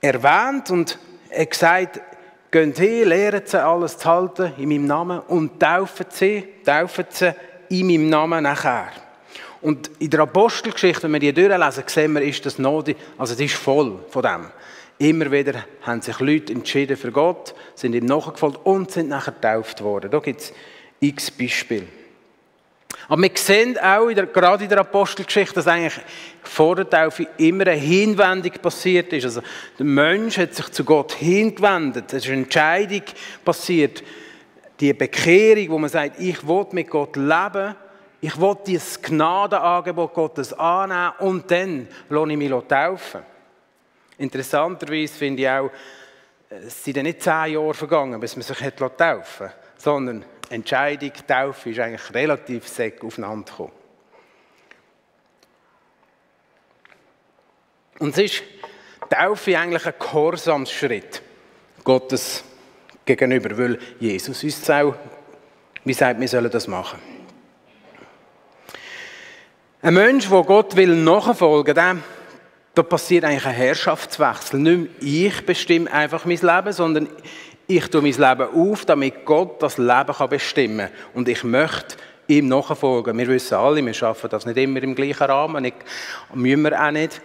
erwähnt 0.00 0.70
und 0.70 0.98
er 1.28 1.46
gesagt, 1.46 2.00
geht 2.50 2.78
hin, 2.78 3.08
lehrt 3.08 3.48
sie 3.48 3.62
alles 3.62 3.98
zu 3.98 4.08
halten 4.08 4.52
in 4.56 4.68
meinem 4.68 4.86
Namen 4.86 5.20
und 5.20 5.60
taufen 5.60 6.06
sie, 6.10 6.48
taufen 6.64 7.06
sie 7.10 7.34
in 7.68 7.86
meinem 7.86 8.08
Namen 8.08 8.44
nachher. 8.44 8.92
Und 9.60 9.90
in 9.98 10.10
der 10.10 10.20
Apostelgeschichte, 10.20 11.02
wenn 11.02 11.12
wir 11.12 11.20
die 11.20 11.32
durchlesen, 11.32 11.84
sehen 11.86 12.14
wir, 12.14 12.22
ist 12.22 12.44
das 12.46 12.58
Not, 12.58 12.94
also 13.18 13.34
es 13.34 13.40
ist 13.40 13.54
voll 13.54 13.98
von 14.08 14.22
dem. 14.22 14.46
Immer 14.98 15.30
wieder 15.30 15.64
haben 15.82 16.02
sich 16.02 16.18
Leute 16.20 16.52
entschieden 16.52 16.96
für 16.96 17.10
Gott, 17.10 17.54
sind 17.74 17.94
ihm 17.94 18.06
nachgefolgt 18.06 18.60
und 18.64 18.90
sind 18.90 19.08
nachher 19.08 19.32
getauft 19.32 19.82
worden. 19.82 20.10
Da 20.10 20.18
gibt 20.18 20.40
es 20.40 20.52
x 21.00 21.30
Beispiele. 21.30 21.86
Aber 23.08 23.22
wir 23.22 23.30
sehen 23.34 23.78
auch 23.78 24.08
in 24.08 24.14
der, 24.14 24.26
gerade 24.26 24.64
in 24.64 24.70
der 24.70 24.80
Apostelgeschichte, 24.80 25.54
dass 25.54 25.66
eigentlich 25.66 25.98
vor 26.42 26.76
der 26.76 26.88
Taufe 26.88 27.26
immer 27.38 27.66
eine 27.66 27.80
Hinwendung 27.80 28.52
passiert 28.62 29.12
ist. 29.12 29.24
Also 29.24 29.42
der 29.78 29.86
Mensch 29.86 30.38
hat 30.38 30.54
sich 30.54 30.68
zu 30.68 30.84
Gott 30.84 31.12
hingewendet. 31.12 32.12
Es 32.12 32.24
ist 32.24 32.30
eine 32.30 32.42
Entscheidung 32.42 33.02
passiert. 33.44 34.02
Die 34.80 34.92
Bekehrung, 34.92 35.70
wo 35.70 35.78
man 35.78 35.90
sagt, 35.90 36.20
ich 36.20 36.46
will 36.46 36.66
mit 36.72 36.88
Gott 36.88 37.16
leben, 37.16 37.74
ich 38.20 38.38
will 38.38 38.56
dieses 38.66 39.00
Gnadenangebot 39.00 40.12
Gottes 40.12 40.52
annehmen 40.52 41.12
und 41.20 41.50
dann 41.50 41.88
lasse 42.08 42.30
ich 42.32 42.36
mich 42.36 42.52
taufen. 42.68 43.22
Interessanterweise 44.18 45.14
finde 45.14 45.42
ich 45.42 45.48
auch, 45.48 45.70
es 46.50 46.84
sind 46.84 47.02
nicht 47.02 47.22
zehn 47.22 47.52
Jahre 47.52 47.72
vergangen, 47.72 48.20
bis 48.20 48.36
man 48.36 48.42
sich 48.42 48.58
taufen 48.58 49.46
hat, 49.46 49.54
sondern 49.78 50.24
Entscheidung, 50.50 51.12
Taufe, 51.26 51.70
ist 51.70 51.78
eigentlich 51.78 52.12
relativ 52.12 52.68
säck 52.68 53.02
aufeinander 53.04 53.50
gekommen. 53.50 53.72
Und 58.00 58.18
es 58.18 58.18
ist 58.18 58.42
Taufe 59.08 59.58
eigentlich 59.58 59.86
ein 59.86 59.94
Gehorsamsschritt 59.98 61.22
Gottes 61.84 62.44
gegenüber, 63.04 63.56
weil 63.56 63.78
Jesus 63.98 64.42
uns 64.42 64.68
auch, 64.68 64.94
wie 65.84 65.92
sagt, 65.92 66.20
wir 66.20 66.28
sollen 66.28 66.50
das 66.50 66.66
machen. 66.66 67.19
Ein 69.82 69.94
Mensch, 69.94 70.28
der 70.28 70.42
Gott 70.42 70.76
will 70.76 70.94
nachfolgen 70.94 71.74
will, 71.74 72.02
da 72.74 72.82
passiert 72.82 73.24
eigentlich 73.24 73.46
ein 73.46 73.54
Herrschaftswechsel. 73.54 74.60
Nicht 74.60 74.78
mehr 74.78 74.90
ich 75.00 75.46
bestimme 75.46 75.90
einfach 75.90 76.26
mein 76.26 76.36
Leben, 76.36 76.72
sondern 76.74 77.08
ich 77.66 77.88
tue 77.88 78.02
mein 78.02 78.12
Leben 78.12 78.54
auf, 78.54 78.84
damit 78.84 79.24
Gott 79.24 79.62
das 79.62 79.78
Leben 79.78 80.28
bestimmen 80.28 80.88
kann. 80.88 80.90
Und 81.14 81.30
ich 81.30 81.44
möchte 81.44 81.96
ihm 82.26 82.48
nachfolgen. 82.48 83.16
Wir 83.16 83.28
wissen 83.28 83.54
alle, 83.54 83.84
wir 83.84 83.94
schaffen 83.94 84.28
das 84.28 84.44
nicht 84.44 84.58
immer 84.58 84.82
im 84.82 84.94
gleichen 84.94 85.24
Rahmen, 85.24 85.62
nicht, 85.62 85.76
müssen 86.34 86.60
wir 86.60 86.78
auch 86.78 86.90
nicht. 86.90 87.22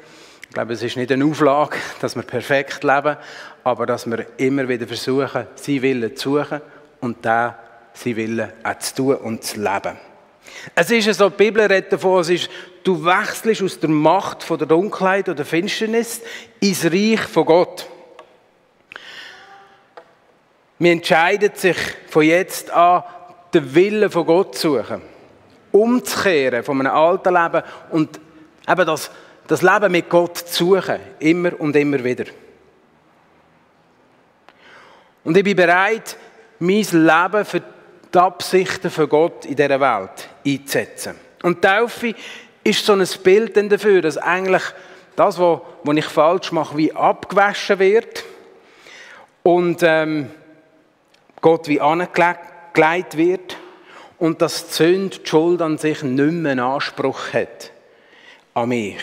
Ich 0.48 0.54
glaube, 0.54 0.72
es 0.72 0.82
ist 0.82 0.96
nicht 0.96 1.12
eine 1.12 1.26
Auflage, 1.26 1.76
dass 2.00 2.16
wir 2.16 2.24
perfekt 2.24 2.86
leben, 2.86 3.18
aber 3.66 3.86
dass 3.86 4.10
wir 4.10 4.28
immer 4.38 4.70
wieder 4.70 4.88
versuchen, 4.88 5.46
sie 5.56 5.82
Willen 5.82 6.16
zu 6.16 6.38
suchen 6.38 6.62
und 7.02 7.18
da 7.26 7.60
sie 7.94 8.16
Willen 8.16 8.50
auch 8.64 8.80
zu 8.80 8.96
tun 8.96 9.16
und 9.16 9.44
zu 9.44 9.60
leben. 9.60 9.98
Es 10.74 10.90
ist 10.90 11.14
so, 11.18 11.30
die 11.30 11.38
Bibel 11.38 11.64
redet 11.64 11.94
davon, 11.94 12.22
es 12.22 12.30
ist, 12.30 12.50
du 12.84 13.04
wechselst 13.04 13.62
aus 13.62 13.80
der 13.80 13.90
Macht 13.90 14.44
von 14.44 14.58
der 14.58 14.68
Dunkelheit 14.68 15.30
oder 15.30 15.46
Finsternis 15.46 16.22
ins 16.60 16.86
Reich 16.86 17.22
von 17.22 17.46
Gott. 17.46 17.88
Wir 20.80 20.92
entscheiden 20.92 21.52
sich 21.54 21.78
von 22.10 22.24
jetzt 22.24 22.72
an, 22.72 23.04
den 23.54 23.74
Willen 23.74 24.10
von 24.10 24.26
Gott 24.26 24.58
zu 24.58 24.78
suchen. 24.78 25.02
Umzukehren 25.72 26.64
von 26.64 26.80
einem 26.80 26.94
alten 26.94 27.34
Leben 27.34 27.64
und 27.92 28.20
eben 28.68 28.86
das, 28.86 29.12
das 29.48 29.62
Leben 29.62 29.92
mit 29.92 30.10
Gott 30.10 30.38
zu 30.38 30.76
suchen. 30.76 31.00
Immer 31.20 31.60
und 31.60 31.76
immer 31.76 32.04
wieder. 32.04 32.26
Und 35.24 35.38
ich 35.38 35.44
bin 35.44 35.56
bereit, 35.56 36.18
mein 36.60 36.86
Leben 36.92 37.46
für 37.46 37.62
die 38.14 38.18
Absichten 38.18 38.90
von 38.90 39.10
Gott 39.10 39.46
in 39.46 39.56
dieser 39.56 39.80
Welt 39.80 40.30
einzusetzen. 40.46 41.16
Und 41.44 41.62
Taufe 41.62 42.16
ist 42.64 42.86
so 42.86 42.94
ein 42.94 43.06
Bild 43.24 43.72
dafür, 43.72 44.02
dass 44.02 44.18
eigentlich 44.18 44.64
das, 45.16 45.40
was 45.40 45.62
ich 45.96 46.06
falsch 46.06 46.52
mache, 46.52 46.78
wie 46.78 46.94
abgewaschen 46.94 47.80
wird. 47.80 48.24
Und 49.44 49.82
ähm, 49.84 50.32
Gott 51.42 51.68
wie 51.68 51.80
angelegt 51.80 53.18
wird 53.18 53.58
und 54.18 54.42
dass 54.42 54.68
die 54.68 54.74
Sünde, 54.74 55.18
die 55.20 55.30
Schuld 55.30 55.62
an 55.62 55.78
sich 55.78 56.02
nicht 56.02 56.18
mehr 56.18 56.54
einen 56.54 56.60
Anspruch 56.60 57.34
hat 57.34 57.72
an 58.54 58.70
mich. 58.70 58.98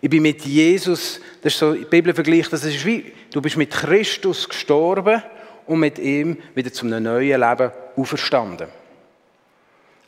Ich 0.00 0.10
bin 0.10 0.22
mit 0.22 0.44
Jesus, 0.44 1.20
das 1.40 1.54
ist 1.54 1.58
so, 1.60 1.72
die 1.72 1.84
Bibel 1.84 2.12
vergleicht, 2.12 2.52
das 2.52 2.64
ist 2.64 2.84
wie, 2.84 3.12
du 3.32 3.40
bist 3.40 3.56
mit 3.56 3.70
Christus 3.70 4.48
gestorben 4.48 5.22
und 5.66 5.78
mit 5.78 5.98
ihm 5.98 6.36
wieder 6.54 6.72
zu 6.72 6.86
einem 6.86 7.04
neuen 7.04 7.40
Leben 7.40 7.70
auferstanden. 7.96 8.81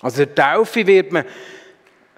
Also 0.05 0.27
der 0.27 0.35
Taufe 0.35 0.87
wird 0.87 1.13
man, 1.13 1.25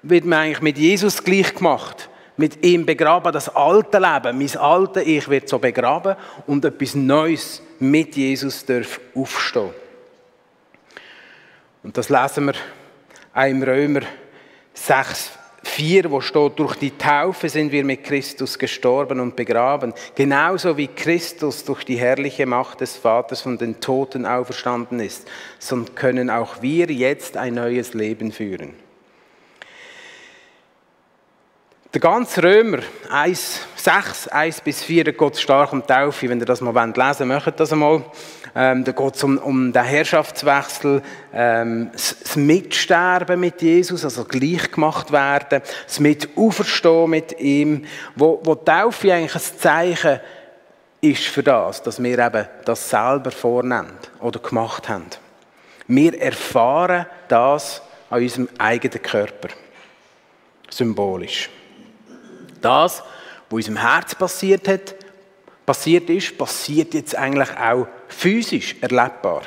wird 0.01 0.25
man 0.25 0.39
eigentlich 0.39 0.61
mit 0.61 0.77
Jesus 0.77 1.23
gleich 1.23 1.55
gemacht 1.55 2.09
mit 2.39 2.63
ihm 2.63 2.85
begraben, 2.85 3.33
das 3.33 3.49
alte 3.49 3.97
Leben, 3.97 4.37
mein 4.37 4.57
altes 4.57 5.07
Ich 5.07 5.27
wird 5.27 5.49
so 5.49 5.57
begraben 5.57 6.15
und 6.45 6.63
etwas 6.63 6.93
Neues 6.93 7.63
mit 7.79 8.15
Jesus 8.15 8.63
darf 8.63 8.99
aufstehen. 9.15 9.71
Und 11.81 11.97
das 11.97 12.09
lesen 12.09 12.45
wir 12.45 12.53
auch 13.33 13.47
im 13.47 13.63
Römer 13.63 14.01
6, 14.73 15.31
4, 15.77 16.09
wo 16.09 16.21
steht, 16.21 16.57
durch 16.57 16.75
die 16.75 16.97
Taufe 16.97 17.49
sind 17.49 17.71
wir 17.71 17.85
mit 17.85 18.03
Christus 18.03 18.57
gestorben 18.57 19.19
und 19.19 19.35
begraben, 19.35 19.93
genauso 20.15 20.75
wie 20.75 20.87
Christus 20.87 21.63
durch 21.65 21.83
die 21.83 21.99
herrliche 21.99 22.47
Macht 22.47 22.81
des 22.81 22.97
Vaters 22.97 23.41
von 23.41 23.59
den 23.59 23.79
Toten 23.79 24.25
auferstanden 24.25 24.99
ist, 24.99 25.27
so 25.59 25.85
können 25.93 26.31
auch 26.31 26.63
wir 26.63 26.87
jetzt 26.87 27.37
ein 27.37 27.53
neues 27.53 27.93
Leben 27.93 28.31
führen. 28.31 28.86
Der 31.93 32.01
ganze 32.01 32.43
Römer 32.43 32.79
1, 33.09 33.61
6, 33.77 34.27
1 34.27 34.59
bis 34.59 34.83
4 34.83 35.05
geht 35.13 35.37
stark 35.37 35.71
um 35.71 35.87
Taufe. 35.87 36.27
Wenn 36.27 36.37
ihr 36.41 36.45
das 36.45 36.59
mal 36.59 36.73
lesen 36.85 37.29
wollt, 37.29 37.45
macht 37.45 37.59
das 37.61 37.71
einmal. 37.71 38.03
Ähm, 38.53 38.83
da 38.83 38.91
geht 38.91 39.15
es 39.15 39.23
um, 39.23 39.37
um 39.37 39.71
den 39.71 39.83
Herrschaftswechsel, 39.83 41.01
ähm, 41.33 41.89
das 41.93 42.35
Mitsterben 42.35 43.39
mit 43.39 43.61
Jesus, 43.61 44.03
also 44.03 44.25
gleich 44.25 44.69
gemacht 44.69 45.13
werden, 45.13 45.61
das 45.85 45.99
Mitauferstehen 46.01 47.09
mit 47.09 47.39
ihm, 47.39 47.85
wo, 48.17 48.41
wo 48.43 48.55
Taufe 48.55 49.13
eigentlich 49.13 49.35
ein 49.35 49.57
Zeichen 49.57 50.19
ist 50.99 51.23
für 51.23 51.43
das, 51.43 51.83
dass 51.83 52.03
wir 52.03 52.19
eben 52.19 52.47
das 52.65 52.89
selber 52.89 53.31
vornehmen 53.31 53.93
oder 54.19 54.39
gemacht 54.39 54.89
haben. 54.89 55.05
Wir 55.87 56.19
erfahren 56.19 57.05
das 57.29 57.81
an 58.09 58.21
unserem 58.21 58.49
eigenen 58.57 59.01
Körper. 59.01 59.49
Symbolisch. 60.69 61.49
Das, 62.61 63.01
was 63.01 63.03
unserem 63.49 63.77
Herz 63.77 64.15
passiert 64.15 64.67
hat, 64.67 64.95
passiert 65.65 66.09
ist, 66.09 66.37
passiert 66.37 66.93
jetzt 66.93 67.15
eigentlich 67.15 67.49
auch 67.57 67.87
physisch 68.07 68.75
erlebbar. 68.81 69.43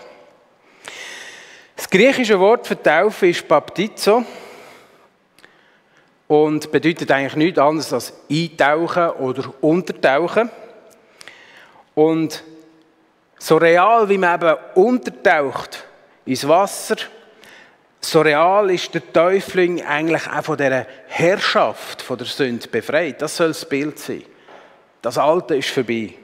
Das 1.77 1.89
griechische 1.89 2.39
Wort 2.39 2.67
für 2.67 2.81
Taufe 2.81 3.29
ist 3.29 3.49
Baptizo 3.49 4.23
und 6.29 6.71
bedeutet 6.71 7.11
eigentlich 7.11 7.37
nichts 7.37 7.59
anderes 7.59 7.93
als 7.93 8.13
eintauchen 8.31 9.11
oder 9.13 9.55
untertauchen. 9.63 10.51
Und 11.95 12.45
so 13.39 13.57
real 13.57 14.09
wie 14.09 14.19
man 14.19 14.41
eben 14.41 14.57
untertaucht 14.75 15.85
ins 16.27 16.47
Wasser, 16.47 16.97
so 18.01 18.23
real 18.23 18.71
ist 18.71 18.95
der 18.95 19.13
Täufling 19.13 19.85
eigentlich 19.85 20.27
auch 20.27 20.45
von 20.45 20.57
dieser 20.57 20.87
Herrschaft 21.09 22.01
von 22.01 22.17
der 22.17 22.27
Sünde 22.27 22.67
befreit. 22.69 23.21
Das 23.21 23.37
soll 23.37 23.49
das 23.49 23.69
Bild 23.69 23.99
sein. 23.99 24.23
Das 25.03 25.19
Alte 25.19 25.57
ist 25.57 25.69
vorbei. 25.69 26.15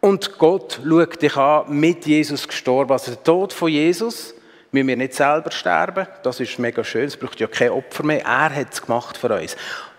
Und 0.00 0.38
Gott 0.38 0.80
schaut 0.82 1.20
dich 1.20 1.36
an, 1.36 1.78
mit 1.78 2.06
Jesus 2.06 2.48
gestorben. 2.48 2.92
Also 2.92 3.12
der 3.12 3.22
Tod 3.22 3.52
von 3.52 3.68
Jesus 3.68 4.34
müssen 4.72 4.88
wir 4.88 4.96
nicht 4.96 5.14
selber 5.14 5.50
sterben. 5.50 6.06
Das 6.22 6.40
ist 6.40 6.58
mega 6.58 6.82
schön. 6.82 7.04
Es 7.04 7.16
braucht 7.16 7.38
ja 7.38 7.46
kein 7.46 7.70
Opfer 7.70 8.04
mehr. 8.04 8.24
Er 8.24 8.54
hat 8.54 8.72
es 8.72 8.80
gemacht 8.80 9.18
für 9.18 9.34
uns. 9.38 9.56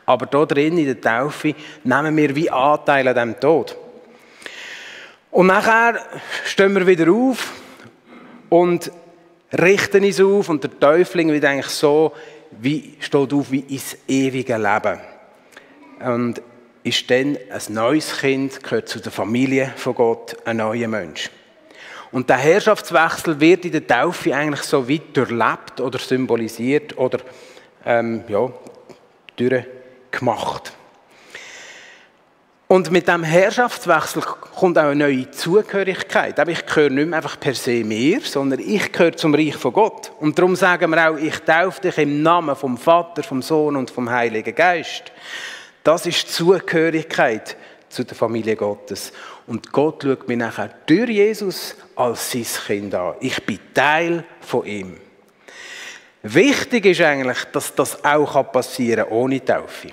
Aber 0.07 0.25
da 0.25 0.45
drin 0.45 0.79
in 0.79 0.85
der 0.85 0.99
Taufe 0.99 1.53
nehmen 1.83 2.17
wir 2.17 2.35
wie 2.35 2.49
Anteil 2.49 3.07
an 3.07 3.13
diesem 3.13 3.39
Tod. 3.39 3.77
Und 5.29 5.47
nachher 5.47 5.99
stehen 6.43 6.73
wir 6.73 6.85
wieder 6.87 7.11
auf 7.11 7.53
und 8.49 8.91
richten 9.59 10.03
uns 10.03 10.21
auf 10.21 10.49
und 10.49 10.63
der 10.63 10.79
Täufling 10.79 11.31
wird 11.31 11.45
eigentlich 11.45 11.67
so, 11.67 12.13
wie 12.51 12.95
steht 12.99 13.33
auf 13.33 13.51
wie 13.51 13.59
ins 13.59 13.97
ewige 14.07 14.57
Leben. 14.57 14.99
Und 15.99 16.41
ist 16.83 17.09
dann 17.11 17.37
ein 17.49 17.73
neues 17.73 18.17
Kind, 18.19 18.63
gehört 18.63 18.89
zu 18.89 18.99
der 18.99 19.11
Familie 19.11 19.71
von 19.75 19.93
Gott, 19.93 20.35
ein 20.45 20.57
neuer 20.57 20.87
Mensch. 20.87 21.29
Und 22.11 22.29
der 22.29 22.37
Herrschaftswechsel 22.37 23.39
wird 23.39 23.65
in 23.65 23.71
der 23.71 23.87
Taufe 23.87 24.35
eigentlich 24.35 24.63
so 24.63 24.89
weit 24.89 25.15
durchlebt 25.15 25.79
oder 25.79 25.99
symbolisiert 25.99 26.97
oder 26.97 27.19
ähm, 27.85 28.23
ja, 28.27 28.51
durchgemacht. 29.37 30.73
Und 32.71 32.89
mit 32.89 33.05
dem 33.09 33.23
Herrschaftswechsel 33.23 34.21
kommt 34.21 34.77
auch 34.77 34.83
eine 34.83 34.95
neue 34.95 35.29
Zugehörigkeit. 35.29 36.39
Aber 36.39 36.51
ich 36.51 36.65
gehöre 36.65 36.89
nicht 36.89 37.09
mehr 37.09 37.17
einfach 37.17 37.37
per 37.37 37.53
se 37.53 37.83
mir, 37.83 38.21
sondern 38.21 38.61
ich 38.61 38.93
gehöre 38.93 39.11
zum 39.11 39.35
Reich 39.35 39.57
von 39.57 39.73
Gott. 39.73 40.13
Und 40.21 40.39
darum 40.39 40.55
sagen 40.55 40.89
wir 40.89 41.09
auch, 41.09 41.17
ich 41.17 41.37
taufe 41.39 41.81
dich 41.81 41.97
im 41.97 42.23
Namen 42.23 42.55
vom 42.55 42.77
Vater, 42.77 43.23
vom 43.23 43.41
Sohn 43.41 43.75
und 43.75 43.91
vom 43.91 44.09
Heiligen 44.09 44.55
Geist. 44.55 45.11
Das 45.83 46.05
ist 46.05 46.33
Zugehörigkeit 46.33 47.57
zu 47.89 48.05
der 48.05 48.15
Familie 48.15 48.55
Gottes. 48.55 49.11
Und 49.47 49.69
Gott 49.73 50.03
schaut 50.03 50.29
mich 50.29 50.37
nachher 50.37 50.69
durch 50.85 51.09
Jesus 51.09 51.75
als 51.97 52.31
sein 52.31 52.45
Kind 52.67 52.95
an. 52.95 53.15
Ich 53.19 53.45
bin 53.45 53.59
Teil 53.73 54.23
von 54.39 54.65
ihm. 54.65 54.95
Wichtig 56.23 56.85
ist 56.85 57.01
eigentlich, 57.01 57.43
dass 57.51 57.75
das 57.75 58.01
auch 58.05 58.49
passieren 58.49 59.09
kann 59.09 59.13
ohne 59.13 59.43
Taufe. 59.43 59.89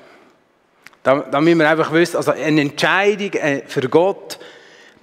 Da, 1.09 1.21
da 1.21 1.41
müssen 1.41 1.61
wir 1.61 1.71
einfach 1.71 1.91
wissen, 1.91 2.19
also 2.19 2.33
eine 2.33 2.61
Entscheidung 2.61 3.33
äh, 3.33 3.63
für 3.67 3.89
Gott 3.89 4.39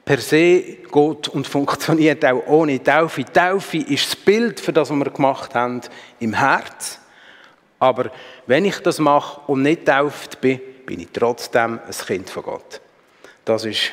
per 0.06 0.20
se 0.20 0.62
geht 0.62 1.28
und 1.30 1.48
funktioniert 1.48 2.24
auch 2.24 2.46
ohne 2.46 2.84
Taufe. 2.84 3.26
Taufe 3.26 3.78
ist 3.78 4.06
das 4.06 4.16
Bild 4.16 4.60
für 4.60 4.72
das, 4.72 4.92
was 4.92 4.98
wir 4.98 5.10
gemacht 5.10 5.56
haben, 5.56 5.82
im 6.20 6.34
Herz. 6.34 7.00
Aber 7.80 8.12
wenn 8.46 8.66
ich 8.66 8.78
das 8.82 9.00
mache 9.00 9.42
und 9.48 9.64
nicht 9.64 9.88
tauft 9.88 10.42
bin, 10.42 10.62
bin 10.86 11.00
ich 11.00 11.08
trotzdem 11.12 11.80
ein 11.84 12.06
Kind 12.06 12.30
von 12.30 12.44
Gott. 12.44 12.82
Das 13.44 13.66
ist 13.66 13.90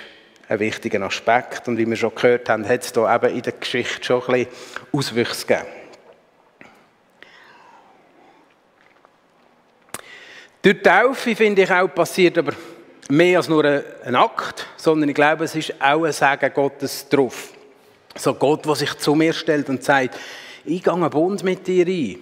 ein 0.48 0.60
wichtiger 0.60 1.00
Aspekt. 1.00 1.66
Und 1.66 1.78
wie 1.78 1.86
wir 1.86 1.96
schon 1.96 2.14
gehört 2.14 2.46
haben, 2.50 2.68
hat 2.68 2.82
es 2.82 2.92
da 2.92 3.16
eben 3.16 3.34
in 3.36 3.40
der 3.40 3.54
Geschichte 3.54 4.04
schon 4.04 4.20
ein 4.20 4.44
bisschen 4.44 4.48
Auswüchse 4.92 5.46
gegeben. 5.46 5.81
Durch 10.62 10.76
die 10.76 10.82
Taufe, 10.82 11.34
finde 11.34 11.62
ich, 11.62 11.70
auch 11.72 11.88
passiert 11.88 12.38
aber 12.38 12.52
mehr 13.08 13.38
als 13.38 13.48
nur 13.48 13.64
ein 13.64 14.14
Akt, 14.14 14.64
sondern 14.76 15.08
ich 15.08 15.14
glaube, 15.14 15.44
es 15.44 15.56
ist 15.56 15.74
auch 15.82 16.04
ein 16.04 16.12
Sagen 16.12 16.52
Gottes 16.54 17.08
drauf. 17.08 17.52
So 18.14 18.34
Gott, 18.34 18.64
der 18.64 18.76
sich 18.76 18.94
zu 18.98 19.16
mir 19.16 19.32
stellt 19.32 19.68
und 19.68 19.82
sagt, 19.82 20.16
ich 20.64 20.84
gehe 20.84 20.92
einen 20.92 21.10
Bund 21.10 21.42
mit 21.42 21.66
dir 21.66 21.84
ein 21.84 22.18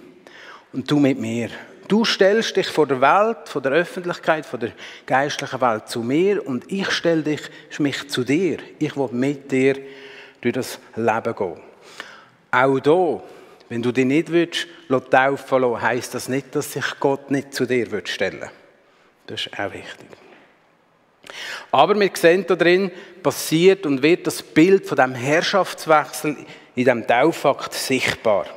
und 0.73 0.89
du 0.89 0.97
mit 0.97 1.19
mir. 1.19 1.49
Du 1.87 2.03
stellst 2.03 2.55
dich 2.55 2.67
vor 2.67 2.87
der 2.87 2.99
Welt, 2.99 3.47
vor 3.47 3.61
der 3.61 3.73
Öffentlichkeit, 3.73 4.45
vor 4.45 4.57
der 4.57 4.71
geistlichen 5.05 5.61
Welt 5.61 5.87
zu 5.87 6.01
mir 6.01 6.43
und 6.47 6.71
ich 6.71 6.89
stelle 6.89 7.21
dich, 7.21 7.41
mich 7.77 8.09
zu 8.09 8.23
dir. 8.23 8.57
Ich 8.79 8.97
will 8.97 9.09
mit 9.11 9.51
dir 9.51 9.75
durch 10.39 10.55
das 10.55 10.79
Leben 10.95 11.35
gehen. 11.35 11.61
Auch 12.49 12.79
hier 12.81 13.21
wenn 13.71 13.81
du 13.81 13.93
dich 13.93 14.03
nicht 14.03 14.29
willst, 14.29 14.67
taufen 15.09 15.61
lassen, 15.61 15.81
heisst 15.81 16.13
das 16.13 16.27
nicht, 16.27 16.53
dass 16.53 16.73
sich 16.73 16.83
Gott 16.99 17.31
nicht 17.31 17.53
zu 17.53 17.65
dir 17.65 17.87
stellen 18.03 18.41
will. 18.41 18.49
Das 19.27 19.45
ist 19.45 19.57
auch 19.57 19.71
wichtig. 19.71 20.07
Aber 21.71 21.97
wir 21.97 22.11
sehen 22.13 22.43
da 22.45 22.57
drin, 22.57 22.91
passiert 23.23 23.85
und 23.85 24.03
wird 24.03 24.27
das 24.27 24.43
Bild 24.43 24.85
von 24.85 24.97
dem 24.97 25.15
Herrschaftswechsel 25.15 26.35
in 26.75 26.83
diesem 26.83 27.07
Taufakt 27.07 27.73
sichtbar. 27.73 28.47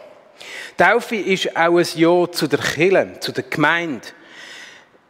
Taufe 0.76 1.14
ist 1.14 1.56
auch 1.56 1.78
ein 1.78 1.86
Ja 1.94 2.26
zu 2.32 2.48
der 2.48 2.58
Kirche, 2.58 3.12
zu 3.20 3.30
der 3.30 3.44
Gemeinde. 3.44 4.08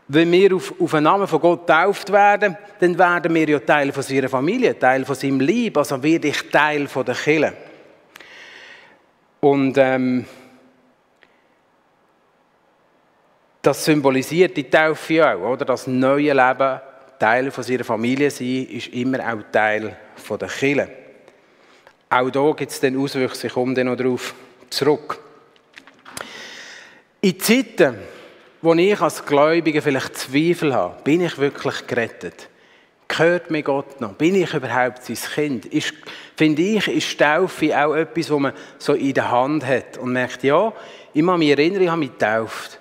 Wenn 0.08 0.30
wir 0.30 0.54
auf, 0.54 0.74
auf 0.78 0.90
den 0.90 1.04
Namen 1.04 1.26
von 1.26 1.40
Gott 1.40 1.66
getauft 1.66 2.12
werden, 2.12 2.58
dann 2.78 2.98
werden 2.98 3.34
wir 3.34 3.48
ja 3.48 3.58
Teil 3.58 3.90
von 3.90 4.02
seiner 4.02 4.28
Familie, 4.28 4.78
Teil 4.78 5.06
von 5.06 5.14
seinem 5.14 5.40
Lieb, 5.40 5.78
also 5.78 6.02
werde 6.02 6.28
ich 6.28 6.50
Teil 6.50 6.88
von 6.88 7.06
der 7.06 7.14
Kirche. 7.14 7.54
Und 9.44 9.76
ähm, 9.76 10.24
das 13.60 13.84
symbolisiert 13.84 14.56
die 14.56 14.70
Taufe 14.70 15.22
auch, 15.22 15.52
oder? 15.52 15.66
Das 15.66 15.86
neue 15.86 16.32
Leben, 16.32 16.80
Teil 17.18 17.50
von 17.50 17.66
ihrer 17.66 17.84
Familie 17.84 18.30
sein, 18.30 18.66
ist 18.70 18.88
immer 18.94 19.18
auch 19.18 19.42
Teil 19.52 19.98
von 20.16 20.38
der 20.38 20.48
Kirche. 20.48 20.88
Auch 22.08 22.30
da 22.30 22.52
gibt 22.52 22.72
es 22.72 22.80
dann 22.80 22.96
Auswüchse, 22.98 23.48
ich 23.48 23.52
komme 23.52 23.74
dann 23.74 23.88
noch 23.88 23.96
darauf 23.96 24.34
zurück. 24.70 25.18
In 27.20 27.38
Zeiten, 27.38 27.98
wo 28.62 28.72
ich 28.72 28.98
als 28.98 29.26
Gläubiger 29.26 29.82
vielleicht 29.82 30.16
Zweifel 30.16 30.72
habe, 30.74 31.02
bin 31.02 31.20
ich 31.20 31.36
wirklich 31.36 31.86
gerettet? 31.86 32.48
Gehört 33.16 33.48
mir 33.48 33.62
Gott 33.62 34.00
noch? 34.00 34.14
Bin 34.14 34.34
ich 34.34 34.52
überhaupt 34.54 35.04
sein 35.04 35.16
Kind? 35.16 35.66
Ist, 35.66 35.94
finde 36.36 36.62
ich, 36.62 36.88
ist 36.88 37.16
Taufe 37.16 37.78
auch 37.78 37.94
etwas, 37.94 38.28
was 38.28 38.40
man 38.40 38.52
so 38.76 38.94
in 38.94 39.14
der 39.14 39.30
Hand 39.30 39.64
hat 39.64 39.98
und 39.98 40.12
merkt, 40.12 40.42
ja, 40.42 40.72
ich 41.12 41.24
kann 41.24 41.38
mich 41.38 41.50
erinnern, 41.50 41.82
ich 41.82 41.88
habe 41.88 42.00
mich 42.00 42.10
getauft. 42.10 42.80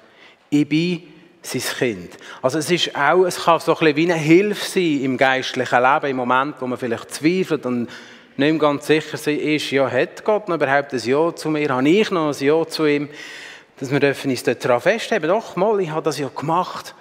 Ich 0.50 0.68
bin 0.68 1.04
sein 1.44 1.62
Kind. 1.62 2.18
Also 2.42 2.58
es 2.58 2.72
ist 2.72 2.96
auch, 2.96 3.26
es 3.26 3.44
kann 3.44 3.60
so 3.60 3.74
ein 3.74 3.80
bisschen 3.80 3.96
wie 3.96 4.12
eine 4.12 4.20
Hilfe 4.20 4.66
sein 4.66 5.02
im 5.04 5.18
geistlichen 5.18 5.84
Leben, 5.84 6.08
im 6.08 6.16
Moment, 6.16 6.56
wo 6.60 6.66
man 6.66 6.80
vielleicht 6.80 7.14
zweifelt 7.14 7.68
und 7.68 7.88
nicht 8.36 8.60
ganz 8.60 8.88
sicher 8.88 9.28
ist, 9.28 9.70
ja, 9.70 9.88
hat 9.88 10.26
Gott 10.26 10.50
noch 10.50 10.56
überhaupt 10.56 10.94
ein 10.94 11.00
Ja 11.00 11.36
zu 11.36 11.52
mir? 11.52 11.70
Habe 11.70 11.88
ich 11.88 12.10
noch 12.10 12.30
ein 12.36 12.44
Ja 12.44 12.66
zu 12.66 12.88
ihm? 12.88 13.08
Dass 13.78 13.92
wir 13.92 14.00
dürfen 14.00 14.32
uns 14.32 14.42
daran 14.42 14.82
festhalten, 14.82 15.28
doch 15.28 15.56
mal, 15.56 15.80
ich 15.80 15.92
habe 15.92 16.02
das 16.02 16.18
ja 16.18 16.30
gemacht 16.30 16.96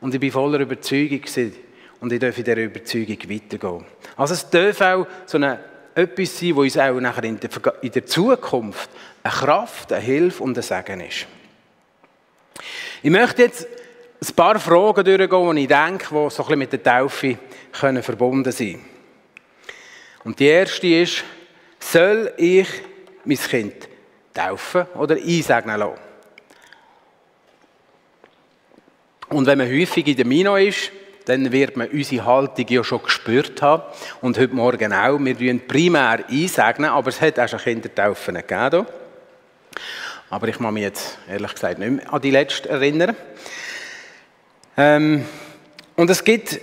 und 0.00 0.14
ich 0.14 0.20
bin 0.20 0.32
voller 0.32 0.60
Überzeugung 0.60 1.20
gewesen 1.20 1.67
und 2.00 2.12
ich 2.12 2.20
darf 2.20 2.38
in 2.38 2.44
dieser 2.44 2.56
Überzeugung 2.56 3.18
weitergehen. 3.28 3.84
Also 4.16 4.34
es 4.34 4.48
darf 4.48 4.80
auch 4.80 5.06
so 5.26 5.36
eine, 5.38 5.58
etwas 5.94 6.38
sein, 6.38 6.56
was 6.56 6.62
uns 6.62 6.78
auch 6.78 7.00
nachher 7.00 7.24
in 7.24 7.40
der, 7.40 7.50
in 7.82 7.90
der 7.90 8.06
Zukunft 8.06 8.90
eine 9.22 9.34
Kraft, 9.34 9.92
eine 9.92 10.02
Hilfe 10.02 10.42
und 10.42 10.56
ein 10.56 10.62
Segen 10.62 11.00
ist. 11.00 11.26
Ich 13.02 13.10
möchte 13.10 13.42
jetzt 13.42 13.66
ein 14.20 14.34
paar 14.34 14.58
Fragen 14.58 15.04
durchgehen, 15.04 15.56
die 15.56 15.62
ich 15.62 15.68
denke, 15.68 16.06
die 16.08 16.14
so 16.14 16.18
ein 16.20 16.28
bisschen 16.28 16.58
mit 16.58 16.72
der 16.72 16.82
Taufe 16.82 17.38
können 17.72 18.02
verbunden 18.02 18.52
sein 18.52 18.72
können. 18.72 18.84
Und 20.24 20.40
die 20.40 20.46
erste 20.46 20.86
ist, 20.86 21.24
soll 21.78 22.32
ich 22.36 22.68
mein 23.24 23.38
Kind 23.38 23.88
taufen 24.34 24.86
oder 24.94 25.14
einsegnen 25.14 25.78
lassen? 25.78 26.00
Und 29.28 29.46
wenn 29.46 29.58
man 29.58 29.68
häufig 29.68 30.06
in 30.06 30.16
der 30.16 30.26
Mino 30.26 30.56
ist, 30.56 30.90
dann 31.28 31.52
wird 31.52 31.76
man 31.76 31.88
unsere 31.88 32.24
Haltung 32.24 32.66
ja 32.68 32.82
schon 32.82 33.02
gespürt 33.02 33.60
haben. 33.60 33.82
Und 34.22 34.38
heute 34.38 34.54
Morgen 34.54 34.94
auch. 34.94 35.18
Wir 35.18 35.36
tun 35.36 35.60
primär 35.68 36.24
einsegnen, 36.26 36.90
aber 36.90 37.10
es 37.10 37.20
hat 37.20 37.38
auch 37.38 37.46
schon 37.46 37.58
Kindertaufen 37.58 38.36
gegeben. 38.36 38.86
Aber 40.30 40.48
ich 40.48 40.58
muss 40.58 40.72
mich 40.72 40.84
jetzt 40.84 41.18
ehrlich 41.28 41.52
gesagt 41.52 41.78
nicht 41.78 41.90
mehr 41.90 42.12
an 42.12 42.22
die 42.22 42.30
letzte 42.30 42.70
erinnern. 42.70 43.14
Ähm, 44.78 45.26
und 45.96 46.08
es 46.08 46.24
gibt 46.24 46.60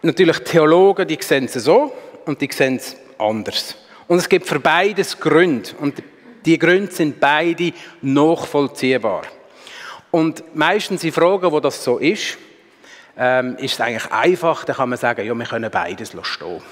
natürlich 0.00 0.38
Theologen, 0.38 1.06
die 1.06 1.18
sehen 1.20 1.44
es 1.44 1.52
so 1.54 1.92
und 2.24 2.40
die 2.40 2.48
sehen 2.50 2.76
es 2.76 2.96
anders. 3.18 3.76
Und 4.08 4.18
es 4.18 4.28
gibt 4.28 4.46
für 4.46 4.60
beides 4.60 5.20
Gründe. 5.20 5.70
Und 5.80 6.02
die 6.46 6.58
Gründe 6.58 6.92
sind 6.92 7.20
beide 7.20 7.72
nachvollziehbar. 8.00 9.22
Und 10.10 10.56
meistens 10.56 11.04
in 11.04 11.12
Fragen, 11.12 11.52
wo 11.52 11.60
das 11.60 11.84
so 11.84 11.98
ist, 11.98 12.38
ähm, 13.18 13.56
ist 13.56 13.74
es 13.74 13.80
eigentlich 13.80 14.10
einfach, 14.10 14.64
dann 14.64 14.76
kann 14.76 14.88
man 14.88 14.98
sagen, 14.98 15.26
ja, 15.26 15.34
wir 15.34 15.46
können 15.46 15.70
beides 15.70 16.14
stehen. 16.22 16.62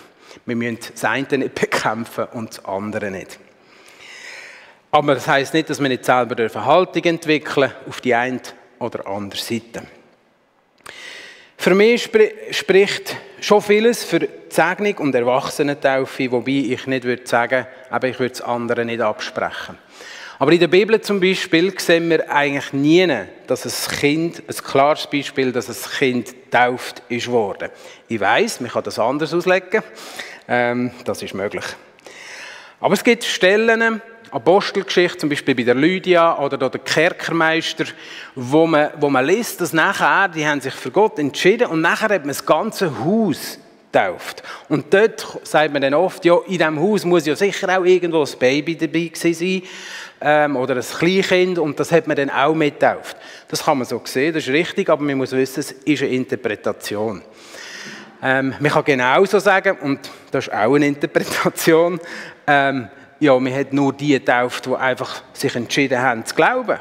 Wir 0.46 0.56
müssen 0.56 0.78
das 0.92 1.04
eine 1.04 1.38
nicht 1.38 1.54
bekämpfen 1.60 2.24
und 2.32 2.50
das 2.50 2.64
andere 2.64 3.10
nicht. 3.10 3.38
Aber 4.90 5.14
das 5.14 5.26
heißt 5.26 5.54
nicht, 5.54 5.70
dass 5.70 5.80
wir 5.80 5.88
nicht 5.88 6.04
selber 6.04 6.36
eine 6.36 6.64
Haltung 6.64 7.04
entwickeln 7.04 7.72
auf 7.88 8.00
die 8.00 8.14
eine 8.14 8.40
oder 8.78 9.06
andere 9.06 9.40
Seite. 9.40 9.84
Für 11.56 11.74
mich 11.74 12.10
spricht 12.50 13.16
schon 13.40 13.62
vieles 13.62 14.04
für 14.04 14.18
die 14.18 14.28
Segnung 14.48 14.98
und 14.98 15.14
Erwachsenentaufe, 15.14 16.30
wobei 16.30 16.50
ich 16.50 16.86
nicht 16.86 17.04
würde 17.04 17.26
sagen, 17.26 17.66
aber 17.88 18.08
ich 18.08 18.18
würde 18.18 18.32
das 18.32 18.42
andere 18.42 18.84
nicht 18.84 19.00
absprechen. 19.00 19.78
Aber 20.42 20.50
in 20.50 20.58
der 20.58 20.66
Bibel 20.66 21.00
zum 21.00 21.20
Beispiel 21.20 21.72
sehen 21.78 22.10
wir 22.10 22.28
eigentlich 22.28 22.72
nie, 22.72 23.06
dass 23.46 23.64
ein 23.64 23.96
Kind, 23.96 24.42
ein 24.48 24.56
klares 24.56 25.06
Beispiel, 25.06 25.52
dass 25.52 25.68
ein 25.68 25.92
Kind 25.98 26.34
tauft 26.50 27.00
ist 27.08 27.28
worden. 27.28 27.68
Ich 28.08 28.18
weiß, 28.18 28.60
man 28.60 28.72
kann 28.72 28.82
das 28.82 28.98
anders 28.98 29.32
auslegen. 29.32 29.84
Ähm, 30.48 30.90
das 31.04 31.22
ist 31.22 31.34
möglich. 31.34 31.64
Aber 32.80 32.92
es 32.92 33.04
gibt 33.04 33.22
Stellen, 33.22 34.02
Apostelgeschichte, 34.32 35.18
zum 35.18 35.28
Beispiel 35.28 35.54
bei 35.54 35.62
der 35.62 35.76
Lydia 35.76 36.36
oder 36.40 36.58
der 36.58 36.80
Kerkermeister, 36.80 37.84
wo 38.34 38.66
man, 38.66 38.90
wo 38.98 39.08
man 39.08 39.24
liest, 39.24 39.60
dass 39.60 39.72
nachher, 39.72 40.26
die 40.26 40.44
haben 40.44 40.60
sich 40.60 40.74
für 40.74 40.90
Gott 40.90 41.20
entschieden 41.20 41.68
und 41.68 41.82
nachher 41.82 42.08
hat 42.08 42.22
man 42.22 42.30
das 42.30 42.44
ganze 42.44 42.98
Haus 42.98 43.60
tauft. 43.92 44.42
Und 44.68 44.92
dort 44.92 45.40
sagt 45.42 45.72
man 45.72 45.82
dann 45.82 45.94
oft, 45.94 46.24
ja, 46.24 46.36
in 46.46 46.58
diesem 46.58 46.80
Haus 46.80 47.04
muss 47.04 47.26
ja 47.26 47.36
sicher 47.36 47.78
auch 47.78 47.84
irgendwo 47.84 48.22
ein 48.22 48.38
Baby 48.38 48.76
dabei 48.76 49.10
sein 49.14 49.62
ähm, 50.20 50.56
oder 50.56 50.76
ein 50.76 50.82
Kleinkind 50.82 51.58
und 51.58 51.78
das 51.78 51.92
hat 51.92 52.06
man 52.06 52.16
dann 52.16 52.30
auch 52.30 52.54
mittauft. 52.54 53.16
Das 53.48 53.64
kann 53.64 53.78
man 53.78 53.86
so 53.86 54.00
sehen, 54.04 54.34
das 54.34 54.44
ist 54.44 54.52
richtig, 54.52 54.88
aber 54.88 55.02
man 55.02 55.18
muss 55.18 55.32
wissen, 55.32 55.60
es 55.60 55.72
ist 55.72 56.02
eine 56.02 56.12
Interpretation. 56.12 57.22
Ähm, 58.22 58.54
man 58.58 58.70
kann 58.70 58.84
genauso 58.84 59.38
sagen, 59.38 59.76
und 59.80 59.98
das 60.30 60.46
ist 60.46 60.54
auch 60.54 60.74
eine 60.74 60.86
Interpretation, 60.86 62.00
ähm, 62.46 62.88
ja, 63.20 63.38
man 63.38 63.54
hat 63.54 63.72
nur 63.72 63.92
die 63.92 64.08
getauft, 64.08 64.66
die 64.66 64.74
einfach 64.74 65.22
sich 65.32 65.54
entschieden 65.54 66.00
haben 66.00 66.24
zu 66.24 66.34
glauben. 66.34 66.78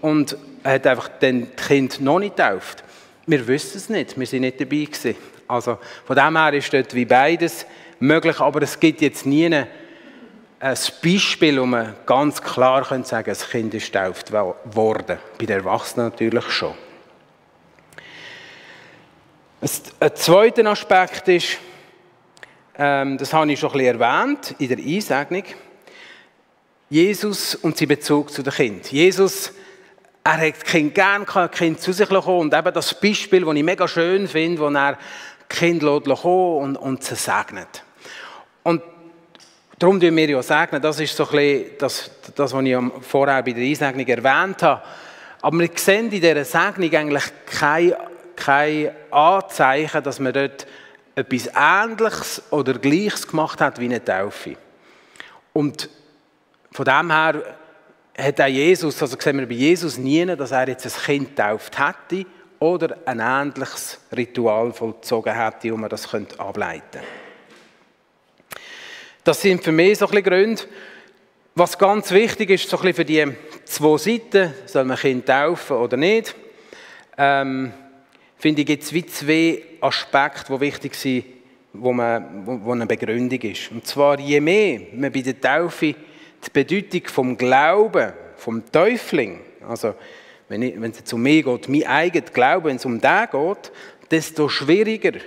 Und 0.00 0.36
hat 0.62 0.86
einfach 0.86 1.08
den 1.08 1.54
Kind 1.56 2.00
noch 2.00 2.18
nicht 2.18 2.36
getauft. 2.36 2.84
Wir 3.26 3.46
wissen 3.46 3.76
es 3.76 3.88
nicht, 3.88 4.18
wir 4.18 4.26
sind 4.26 4.42
nicht 4.42 4.60
dabei 4.60 4.84
gewesen. 4.84 5.16
Also 5.48 5.78
von 6.04 6.16
dem 6.16 6.36
her 6.36 6.52
ist 6.52 6.72
dort 6.72 6.94
wie 6.94 7.04
beides 7.04 7.66
möglich, 7.98 8.40
aber 8.40 8.62
es 8.62 8.78
gibt 8.78 9.00
jetzt 9.00 9.26
nie 9.26 9.46
ein 9.46 9.68
Beispiel, 11.02 11.60
wo 11.60 11.66
man 11.66 11.94
ganz 12.06 12.40
klar 12.42 12.84
könnte 12.84 13.08
sagen, 13.08 13.28
das 13.28 13.48
Kind 13.48 13.74
ist 13.74 13.92
getauft 13.92 14.32
worden. 14.32 15.18
Bei 15.38 15.46
den 15.46 15.58
Erwachsenen 15.58 16.08
natürlich 16.08 16.48
schon. 16.50 16.74
Ein 20.00 20.14
zweiter 20.14 20.66
Aspekt 20.66 21.28
ist, 21.28 21.58
ähm, 22.78 23.16
das 23.18 23.32
habe 23.32 23.50
ich 23.50 23.58
schon 23.58 23.70
ein 23.70 23.78
bisschen 23.78 24.00
erwähnt 24.00 24.54
in 24.58 24.68
der 24.68 24.78
Einsegnung, 24.78 25.44
Jesus 26.88 27.54
und 27.54 27.76
sein 27.76 27.88
Bezug 27.88 28.30
zu 28.30 28.42
den 28.42 28.52
Kindern. 28.52 28.82
Jesus 28.90 29.52
er 30.26 30.48
hat 30.48 30.64
Kind 30.64 30.92
gern, 30.92 31.24
kann 31.24 31.50
Kind 31.52 31.80
zu 31.80 31.92
sich 31.92 32.08
kommen. 32.08 32.40
Und 32.40 32.54
eben 32.54 32.74
das 32.74 32.98
Beispiel, 32.98 33.44
das 33.44 33.54
ich 33.54 33.62
mega 33.62 33.86
schön 33.86 34.26
finde, 34.26 34.60
wo 34.60 34.68
er 34.68 34.98
Kind 35.48 35.82
kommen 35.82 36.56
und, 36.58 36.76
und 36.76 37.04
sie 37.04 37.14
segnet. 37.14 37.82
Und 38.62 38.82
darum 39.78 40.00
tun 40.00 40.16
wir 40.16 40.28
ja 40.28 40.42
segnen. 40.42 40.82
Das 40.82 41.00
ist 41.00 41.16
so 41.16 41.24
ein 41.24 41.30
bisschen 41.30 41.70
das, 41.78 42.10
das, 42.34 42.52
was 42.52 42.64
ich 42.64 42.76
vorher 43.02 43.42
bei 43.42 43.52
der 43.52 43.64
Einsegnung 43.64 44.06
erwähnt 44.06 44.62
habe. 44.62 44.82
Aber 45.42 45.58
wir 45.58 45.70
sehen 45.74 46.10
in 46.10 46.20
dieser 46.20 46.44
Segnung 46.44 46.92
eigentlich 46.92 47.24
kein, 47.46 47.94
kein 48.34 48.90
Anzeichen, 49.10 50.02
dass 50.02 50.18
man 50.18 50.32
dort 50.32 50.66
etwas 51.14 51.48
Ähnliches 51.54 52.42
oder 52.50 52.74
Gleiches 52.74 53.26
gemacht 53.26 53.60
hat 53.60 53.78
wie 53.78 53.86
eine 53.86 54.04
Taufe. 54.04 54.56
Und 55.52 55.88
von 56.72 56.84
dem 56.84 57.10
her 57.10 57.42
hat 58.18 58.40
auch 58.40 58.46
Jesus, 58.46 59.00
also 59.00 59.16
sehen 59.18 59.38
wir 59.38 59.46
bei 59.46 59.54
Jesus 59.54 59.96
nie, 59.96 60.24
dass 60.26 60.50
er 60.50 60.68
jetzt 60.68 60.86
ein 60.86 61.04
Kind 61.04 61.36
getauft 61.36 61.78
hätte 61.78 62.26
oder 62.58 62.96
ein 63.04 63.20
ähnliches 63.20 64.00
Ritual 64.16 64.72
vollzogen 64.72 65.34
hätte, 65.34 65.72
um 65.72 65.80
man 65.80 65.90
das 65.90 66.06
ableiten 66.12 66.82
könnte. 66.90 67.06
Das 69.24 69.42
sind 69.42 69.62
für 69.62 69.72
mich 69.72 69.98
so 69.98 70.06
ein 70.06 70.10
bisschen 70.10 70.24
Gründe. 70.24 70.62
Was 71.54 71.78
ganz 71.78 72.10
wichtig 72.10 72.50
ist, 72.50 72.68
so 72.68 72.76
ein 72.76 72.82
bisschen 72.82 72.94
für 72.96 73.04
die 73.04 73.26
zwei 73.64 73.96
Seiten, 73.96 74.54
soll 74.66 74.84
man 74.84 74.96
Kind 74.96 75.26
taufen 75.26 75.76
oder 75.76 75.96
nicht, 75.96 76.34
ähm, 77.18 77.72
finde 78.38 78.60
ich, 78.60 78.66
gibt 78.66 78.82
es 78.82 78.92
wie 78.92 79.06
zwei 79.06 79.62
Aspekte, 79.80 80.52
die 80.52 80.60
wichtig 80.60 80.94
sind, 80.94 81.24
wo, 81.72 81.92
man, 81.92 82.62
wo 82.64 82.72
eine 82.72 82.86
Begründung 82.86 83.40
ist. 83.40 83.70
Und 83.70 83.86
zwar, 83.86 84.20
je 84.20 84.40
mehr 84.40 84.80
man 84.92 85.10
bei 85.10 85.22
der 85.22 85.40
Taufe 85.40 85.94
die 86.44 86.50
Bedeutung 86.52 87.08
vom 87.08 87.36
Glauben, 87.36 88.12
vom 88.36 88.70
Täufling, 88.70 89.40
also 89.66 89.94
wenn, 90.48 90.62
ich, 90.62 90.80
wenn 90.80 90.90
es 90.90 91.04
zu 91.04 91.16
mir 91.16 91.42
geht, 91.42 91.68
mein 91.68 91.86
eigener 91.86 92.26
Glaube, 92.32 92.68
wenn 92.68 92.76
es 92.76 92.84
um 92.84 93.00
den 93.00 93.28
geht, 93.30 93.72
desto 94.10 94.48
schwieriger 94.48 95.18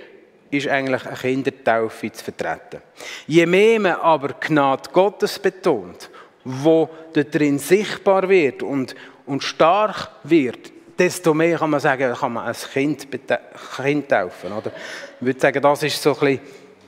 ist 0.50 0.68
eigentlich 0.68 1.06
eine 1.06 1.16
Kindertaufe 1.16 2.10
zu 2.10 2.24
vertreten. 2.24 2.82
Je 3.26 3.46
mehr 3.46 3.80
man 3.80 3.92
aber 3.92 4.34
Gnade 4.40 4.90
Gottes 4.92 5.38
betont, 5.38 6.10
wo 6.44 6.88
drin 7.12 7.58
sichtbar 7.58 8.28
wird 8.28 8.62
und, 8.62 8.94
und 9.26 9.42
stark 9.42 10.10
wird, 10.24 10.72
desto 10.98 11.34
mehr 11.34 11.58
kann 11.58 11.70
man 11.70 11.80
sagen, 11.80 12.12
kann 12.14 12.32
man 12.32 12.46
ein 12.46 12.54
Kind, 12.72 13.06
kind 13.76 14.08
taufen. 14.08 14.52
Oder? 14.52 14.72
Ich 15.20 15.26
würde 15.26 15.40
sagen, 15.40 15.62
das 15.62 15.82
ist 15.82 16.02
so 16.02 16.14
ein 16.14 16.18
bisschen 16.18 16.40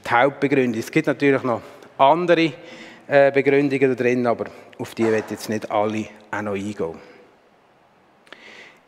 die 0.05 0.11
Hauptbegründung. 0.11 0.81
Es 0.81 0.91
gibt 0.91 1.07
natürlich 1.07 1.43
noch 1.43 1.63
andere 1.99 2.53
äh, 3.07 3.31
Begründungen 3.31 3.91
da 3.91 3.95
drin, 3.95 4.27
aber 4.27 4.47
auf 4.79 4.95
die 4.95 5.05
werde 5.05 5.25
jetzt 5.31 5.49
nicht 5.49 5.71
alle 5.71 6.07
auch 6.31 6.43
noch 6.43 6.55
eingehen. 6.55 7.12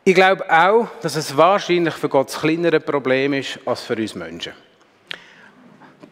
Ich 0.07 0.13
glaube 0.13 0.47
auch, 0.51 0.87
dass 1.01 1.15
es 1.15 1.35
wahrscheinlich 1.35 1.95
für 1.95 2.09
Gott 2.09 2.31
ein 2.31 2.39
kleineres 2.39 2.83
Problem 2.83 3.33
ist 3.33 3.59
als 3.65 3.81
für 3.81 3.95
uns 3.95 4.13
Menschen. 4.13 4.53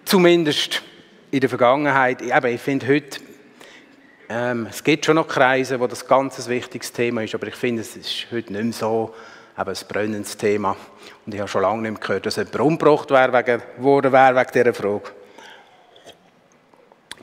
Zumindest 0.03 0.81
in 1.29 1.39
der 1.39 1.47
Vergangenheit. 1.47 2.23
Eben, 2.23 2.45
ich 2.47 2.59
finde 2.59 2.87
heute, 2.87 3.19
ähm, 4.29 4.65
es 4.67 4.83
gibt 4.83 5.05
schon 5.05 5.13
noch 5.17 5.27
Kreise, 5.27 5.79
wo 5.79 5.85
das 5.85 6.07
ganz 6.07 6.39
ein 6.39 6.47
wichtiges 6.47 6.91
Thema 6.91 7.21
ist, 7.23 7.35
aber 7.35 7.45
ich 7.45 7.55
finde, 7.55 7.83
es 7.83 7.95
ist 7.95 8.25
heute 8.31 8.51
nicht 8.51 8.63
mehr 8.63 8.73
so 8.73 9.13
eben 9.55 9.69
ein 9.69 9.87
brennendes 9.87 10.37
Thema. 10.37 10.75
Und 11.27 11.35
ich 11.35 11.39
habe 11.39 11.47
schon 11.47 11.61
lange 11.61 11.83
nicht 11.83 11.91
mehr 11.91 12.01
gehört, 12.01 12.25
dass 12.25 12.37
jemand 12.37 12.59
umgebracht 12.61 13.11
wäre 13.11 13.31
wegen, 13.31 13.61
worden 13.77 14.11
wäre 14.11 14.35
wegen 14.35 14.51
dieser 14.51 14.73
Frage. 14.73 15.11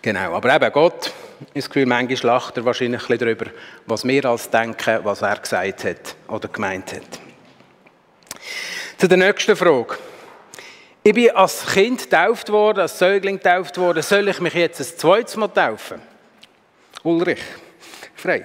Genau, 0.03 0.35
aber 0.35 0.55
eben 0.55 0.73
Gott, 0.73 1.13
ich 1.55 1.67
Gefühl, 1.67 1.87
manchmal 1.87 2.35
lacht 2.35 2.57
er 2.57 2.65
wahrscheinlich 2.65 3.09
ein 3.09 3.19
darüber, 3.19 3.47
was 3.87 4.05
wir 4.05 4.25
als 4.27 4.51
denken, 4.51 5.01
was 5.03 5.23
er 5.23 5.37
gesagt 5.37 5.85
hat 5.85 6.17
oder 6.29 6.49
gemeint 6.49 6.93
hat. 6.93 7.21
Zu 8.99 9.09
der 9.09 9.19
nächsten 9.19 9.57
Frage. 9.57 9.97
Ich 11.03 11.15
bin 11.15 11.31
als 11.31 11.67
Kind 11.67 12.03
getauft 12.03 12.51
worden, 12.51 12.81
als 12.81 12.99
Säugling 12.99 13.39
getauft 13.39 13.79
worden. 13.79 14.03
Soll 14.03 14.29
ich 14.29 14.41
mich 14.41 14.53
jetzt 14.53 14.81
ein 14.81 14.99
zweites 14.99 15.37
Mal 15.37 15.49
taufen? 15.49 16.01
Ulrich, 17.03 17.41
frei. 18.15 18.45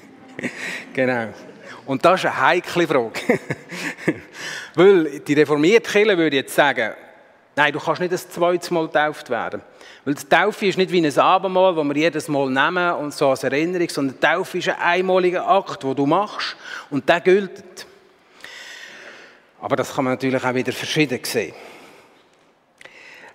genau. 0.94 1.28
Und 1.84 2.04
das 2.04 2.20
ist 2.20 2.26
eine 2.26 2.40
heikle 2.40 2.86
Frage. 2.86 3.20
Weil 4.74 5.20
die 5.20 5.34
reformierte 5.34 5.90
Kirche 5.90 6.16
würde 6.16 6.36
jetzt 6.36 6.54
sagen, 6.54 6.94
nein, 7.54 7.72
du 7.72 7.78
kannst 7.78 8.00
nicht 8.00 8.12
ein 8.12 8.18
zweites 8.18 8.70
Mal 8.70 8.86
getauft 8.86 9.28
werden. 9.28 9.62
Weil 10.06 10.14
die 10.14 10.28
Taufe 10.28 10.66
ist 10.66 10.78
nicht 10.78 10.92
wie 10.92 11.04
ein 11.04 11.18
Abendmahl, 11.18 11.74
das 11.74 11.84
wir 11.84 11.96
jedes 11.96 12.28
Mal 12.28 12.48
nehmen 12.48 12.92
und 12.92 13.12
so 13.12 13.28
als 13.28 13.42
Erinnerung, 13.42 13.88
sondern 13.88 14.14
die 14.14 14.24
Taufe 14.24 14.58
ist 14.58 14.68
ein 14.68 14.78
einmaliger 14.78 15.44
Akt, 15.48 15.82
den 15.82 15.96
du 15.96 16.06
machst 16.06 16.56
und 16.90 17.08
der 17.08 17.20
gilt. 17.20 17.86
Aber 19.60 19.74
das 19.74 19.92
kann 19.92 20.04
man 20.04 20.12
natürlich 20.12 20.44
auch 20.44 20.54
wieder 20.54 20.70
verschieden 20.70 21.18
sehen. 21.24 21.54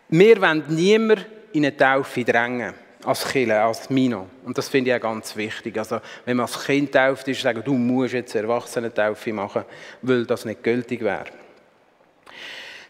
Wir 0.08 0.42
wollen 0.42 0.64
niemanden 0.70 1.26
in 1.52 1.66
eine 1.66 1.76
Taufe 1.76 2.24
drängen, 2.24 2.74
als 3.04 3.28
Kille, 3.28 3.62
als 3.62 3.90
Mino. 3.90 4.28
Und 4.46 4.58
das 4.58 4.70
finde 4.70 4.92
ich 4.92 4.96
auch 4.96 5.02
ganz 5.02 5.36
wichtig. 5.36 5.78
Also, 5.78 6.00
wenn 6.24 6.38
man 6.38 6.46
als 6.46 6.64
Kind 6.64 6.94
tauft, 6.94 7.28
ist 7.28 7.42
sagen, 7.42 7.64
du 7.66 7.74
musst 7.74 8.14
jetzt 8.14 8.34
eine 8.34 8.48
Erwachsenen-Taufe 8.48 9.34
machen, 9.34 9.66
weil 10.04 10.26
das 10.26 10.46
nicht 10.46 10.64
gültig 10.64 11.02
wäre. 11.02 11.26
Der 11.26 12.34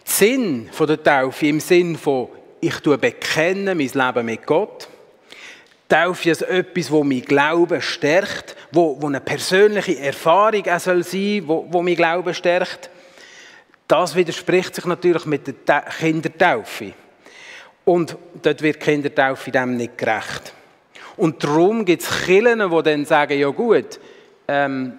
Sinn 0.03 0.69
der 0.79 1.01
Taufe 1.01 1.47
im 1.47 1.59
Sinn 1.59 1.95
von 1.95 2.29
ich 2.61 2.79
tue 2.79 2.97
bekennen 2.97 3.77
mein 3.77 3.89
Leben 3.93 4.25
mit 4.25 4.45
Gott. 4.45 4.87
Taufe 5.89 6.29
ist 6.29 6.43
etwas, 6.43 6.89
wo 6.89 7.03
mein 7.03 7.21
Glauben 7.21 7.81
stärkt, 7.81 8.55
wo, 8.71 9.01
wo 9.01 9.07
eine 9.07 9.19
persönliche 9.19 9.99
Erfahrung 9.99 10.65
auch 10.67 10.79
soll 10.79 11.03
sein, 11.03 11.43
wo, 11.45 11.65
wo 11.69 11.81
mein 11.81 11.95
Glauben 11.95 12.33
stärkt. 12.33 12.89
Das 13.87 14.15
widerspricht 14.15 14.73
sich 14.73 14.85
natürlich 14.85 15.25
mit 15.25 15.67
der 15.67 15.81
Kindertaufe. 15.81 16.93
Und 17.83 18.15
dort 18.41 18.61
wird 18.61 18.77
die 18.77 18.85
Kindertaufe 18.85 19.51
dem 19.51 19.75
nicht 19.75 19.97
gerecht. 19.97 20.53
Und 21.17 21.43
darum 21.43 21.83
gibt 21.83 22.03
es 22.03 22.25
Kirchen, 22.25 22.59
die 22.59 22.83
dann 22.83 23.05
sagen, 23.05 23.37
ja 23.37 23.49
gut, 23.49 23.99
ähm, 24.47 24.97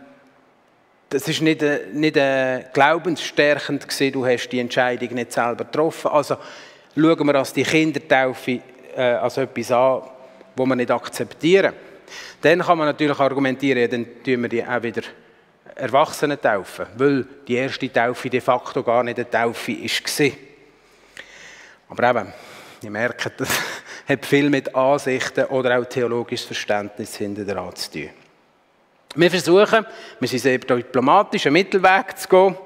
das 1.08 1.28
ist 1.28 1.40
nicht, 1.40 1.62
äh, 1.62 1.86
nicht 1.92 2.16
äh, 2.16 2.64
glaubensstärkend 2.72 3.88
gewesen, 3.88 4.12
du 4.12 4.26
hast 4.26 4.48
die 4.48 4.58
Entscheidung 4.58 5.14
nicht 5.14 5.32
selber 5.32 5.64
getroffen. 5.64 6.10
Also 6.10 6.36
schauen 6.94 7.26
wir 7.26 7.34
als 7.34 7.52
die 7.52 7.62
Kindertaufe 7.62 8.60
äh, 8.96 9.02
als 9.02 9.36
etwas 9.36 9.72
an, 9.72 10.02
das 10.54 10.66
wir 10.66 10.76
nicht 10.76 10.90
akzeptieren. 10.90 11.72
Dann 12.40 12.60
kann 12.60 12.78
man 12.78 12.88
natürlich 12.88 13.18
argumentieren, 13.18 13.80
ja, 13.80 13.88
dann 13.88 14.06
tun 14.22 14.42
wir 14.42 14.48
die 14.48 14.64
auch 14.64 14.82
wieder 14.82 15.02
Erwachsene 15.74 16.38
taufen, 16.40 16.86
weil 16.96 17.26
die 17.46 17.54
erste 17.54 17.90
Taufe 17.90 18.28
de 18.28 18.40
facto 18.40 18.82
gar 18.82 19.02
nicht 19.02 19.18
eine 19.18 19.30
Taufe 19.30 19.72
war. 19.72 20.30
Aber 21.88 22.10
eben, 22.10 22.32
ihr 22.82 22.90
merkt, 22.90 23.32
das 23.40 23.48
hat 24.08 24.26
viel 24.26 24.50
mit 24.50 24.74
Ansichten 24.74 25.46
oder 25.46 25.78
auch 25.78 25.84
theologisches 25.84 26.46
Verständnis 26.46 27.16
hinter 27.16 27.44
dran 27.44 27.74
zu 27.74 27.90
tun. 27.90 28.10
Wir 29.14 29.30
versuchen, 29.30 29.86
wir 30.20 30.28
sind 30.28 30.40
sehr 30.40 30.58
diplomatisch, 30.58 31.46
einen 31.46 31.52
Mittelweg 31.54 32.16
zu 32.16 32.28
gehen. 32.28 32.56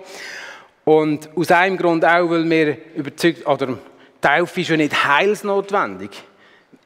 Und 0.85 1.29
aus 1.37 1.51
einem 1.51 1.77
Grund 1.77 2.05
auch, 2.05 2.31
weil 2.31 2.49
wir 2.49 2.77
überzeugt, 2.95 3.45
oder 3.47 3.77
Taufe 4.27 4.61
ist 4.61 4.71
ja 4.71 4.77
nicht 4.77 5.07
heilsnotwendig. 5.07 6.11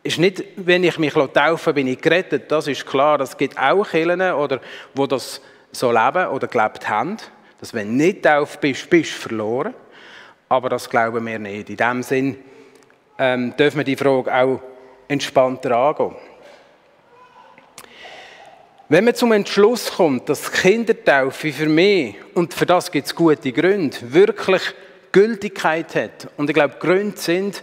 Ist 0.03 0.18
nicht, 0.18 0.44
wenn 0.57 0.85
ich 0.85 0.98
mich 0.98 1.14
taufe, 1.14 1.72
bin 1.72 1.87
ich 1.87 1.98
gerettet. 1.98 2.53
Das 2.53 2.66
ist 2.66 2.85
klar. 2.85 3.18
Es 3.20 3.35
gibt 3.35 3.59
auch 3.59 3.88
Kirchen, 3.88 4.20
oder, 4.20 4.61
wo 4.94 5.07
das 5.07 5.40
so 5.72 5.90
leben 5.90 6.26
oder 6.26 6.48
gelebt 6.48 6.87
haben, 6.87 7.16
dass 7.59 7.72
wenn 7.72 7.88
du 7.88 8.05
nicht 8.05 8.24
tauft 8.24 8.61
bist, 8.61 8.90
bist 8.90 9.12
du 9.12 9.29
verloren. 9.29 9.74
aber 10.50 10.68
das 10.68 10.90
glauben 10.90 11.24
wir 11.24 11.38
nicht. 11.38 11.70
In 11.70 11.76
dem 11.76 12.03
Sinn 12.03 12.37
ähm, 13.18 13.57
dürfen 13.57 13.79
wir 13.79 13.85
die 13.85 13.96
Frage 13.96 14.35
auch 14.35 14.61
entspannter 15.09 15.74
angehen. 15.76 16.16
Wenn 18.88 19.05
man 19.05 19.14
zum 19.14 19.33
Entschluss 19.33 19.92
kommt, 19.92 20.29
dass 20.29 20.53
Kindertaufe 20.53 21.53
für 21.53 21.68
mich, 21.70 22.16
und 22.35 22.53
für 22.53 22.66
das 22.66 22.90
gibt 22.90 23.07
es 23.07 23.14
gute 23.14 23.53
Gründe, 23.53 23.96
wirklich 24.03 24.74
Gültigkeit 25.12 25.94
hat, 25.94 26.29
und 26.37 26.49
ich 26.49 26.55
glaube, 26.55 26.77
Gründe 26.79 27.18
sind, 27.18 27.62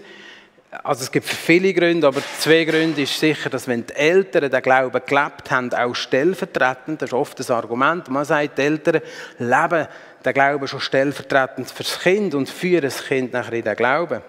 also 0.83 1.03
es 1.03 1.11
gibt 1.11 1.25
viele 1.25 1.73
Gründe, 1.73 2.07
aber 2.07 2.21
zwei 2.39 2.65
Gründe 2.65 3.01
ist 3.01 3.19
sicher, 3.19 3.49
dass 3.49 3.67
wenn 3.67 3.85
die 3.85 3.93
Eltern 3.93 4.51
den 4.51 4.61
Glauben 4.61 5.01
gelebt 5.05 5.49
haben, 5.49 5.73
auch 5.73 5.95
stellvertretend, 5.95 7.01
das 7.01 7.09
ist 7.09 7.13
oft 7.13 7.39
das 7.39 7.49
Argument, 7.49 8.09
man 8.09 8.25
sagt, 8.25 8.57
die 8.57 8.63
Eltern 8.63 9.01
leben 9.39 9.87
den 10.25 10.33
Glauben 10.33 10.67
schon 10.67 10.81
stellvertretend 10.81 11.71
fürs 11.71 11.99
Kind 11.99 12.35
und 12.35 12.49
führen 12.49 12.81
das 12.81 13.05
Kind 13.05 13.31
nachher 13.33 13.53
in 13.53 13.63
den 13.63 13.75
Glauben. 13.75 14.21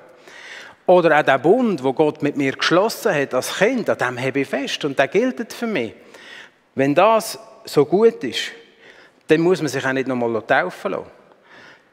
Oder 0.86 1.18
auch 1.18 1.22
der 1.22 1.38
Bund, 1.38 1.82
wo 1.82 1.92
Gott 1.92 2.22
mit 2.22 2.36
mir 2.36 2.52
geschlossen 2.52 3.14
hat 3.14 3.34
als 3.34 3.58
Kind, 3.58 3.90
an 3.90 3.98
dem 3.98 4.18
habe 4.24 4.40
ich 4.40 4.48
fest 4.48 4.84
und 4.84 4.98
der 4.98 5.08
gilt 5.08 5.52
für 5.52 5.66
mich. 5.66 5.92
Wenn 6.74 6.94
das 6.94 7.38
so 7.64 7.84
gut 7.84 8.22
ist, 8.24 8.52
dann 9.26 9.40
muss 9.40 9.60
man 9.60 9.68
sich 9.68 9.84
auch 9.84 9.92
nicht 9.92 10.08
nochmal 10.08 10.40
taufen 10.42 10.92
lassen. 10.92 11.17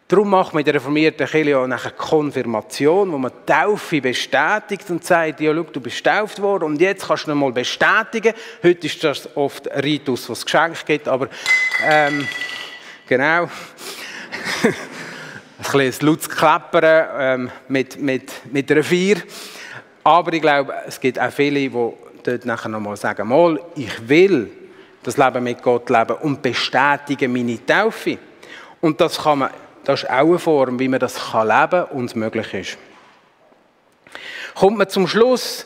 Darum 0.08 0.30
macht 0.30 0.54
man 0.54 0.60
in 0.62 0.66
der 0.66 0.76
reformierten 0.76 1.26
Kirche 1.26 1.58
auch 1.58 1.64
eine 1.64 1.78
Konfirmation, 1.78 3.12
wo 3.12 3.18
man 3.18 3.32
die 3.32 3.52
Taufe 3.52 4.00
bestätigt 4.00 4.88
und 4.92 5.04
sagt, 5.04 5.42
ja, 5.42 5.52
schau, 5.52 5.64
du 5.64 5.82
bist 5.82 6.04
getauft 6.04 6.40
worden 6.40 6.66
und 6.66 6.80
jetzt 6.80 7.08
kannst 7.08 7.26
du 7.26 7.32
noch 7.32 7.38
mal 7.38 7.52
bestätigen. 7.52 8.36
Heute 8.62 8.86
ist 8.86 9.04
das 9.04 9.36
oft 9.36 9.72
ein 9.72 9.80
Ritus, 9.80 10.30
was 10.30 10.46
es 10.46 10.86
gibt, 10.86 11.08
aber 11.08 11.28
ähm, 11.84 12.28
genau. 13.08 13.46
ein 14.64 15.64
kleines 15.64 16.04
lautes 16.04 16.30
Klappern 16.30 17.08
ähm, 17.18 17.52
mit, 17.68 18.00
mit, 18.00 18.32
mit 18.52 18.72
einer 18.72 18.84
Vier. 18.84 19.24
Aber 20.04 20.32
ich 20.34 20.42
glaube, 20.42 20.72
es 20.86 21.00
gibt 21.00 21.20
auch 21.20 21.32
viele, 21.32 21.62
die 21.62 21.72
dort 22.22 22.46
nachher 22.46 22.70
noch 22.70 22.80
mal 22.80 22.96
sagen, 22.96 23.28
mal, 23.28 23.60
ich 23.76 24.08
will 24.08 24.52
das 25.02 25.18
Leben 25.18 25.44
mit 25.44 25.64
Gott 25.64 25.90
leben 25.90 26.18
und 26.18 26.44
bestätigen 26.44 27.34
meine 27.34 27.66
Taufe. 27.66 28.20
Und 28.82 29.02
das 29.02 29.18
kann 29.18 29.40
man 29.40 29.50
das 29.86 30.04
ist 30.04 30.10
auch 30.10 30.28
eine 30.28 30.40
Form, 30.40 30.80
wie 30.80 30.88
man 30.88 31.00
das 31.00 31.16
leben 31.34 31.70
kann 31.70 31.86
und 31.86 32.16
möglich 32.16 32.54
ist. 32.54 32.78
Kommt 34.56 34.78
man 34.78 34.90
zum 34.90 35.08
Schluss, 35.08 35.66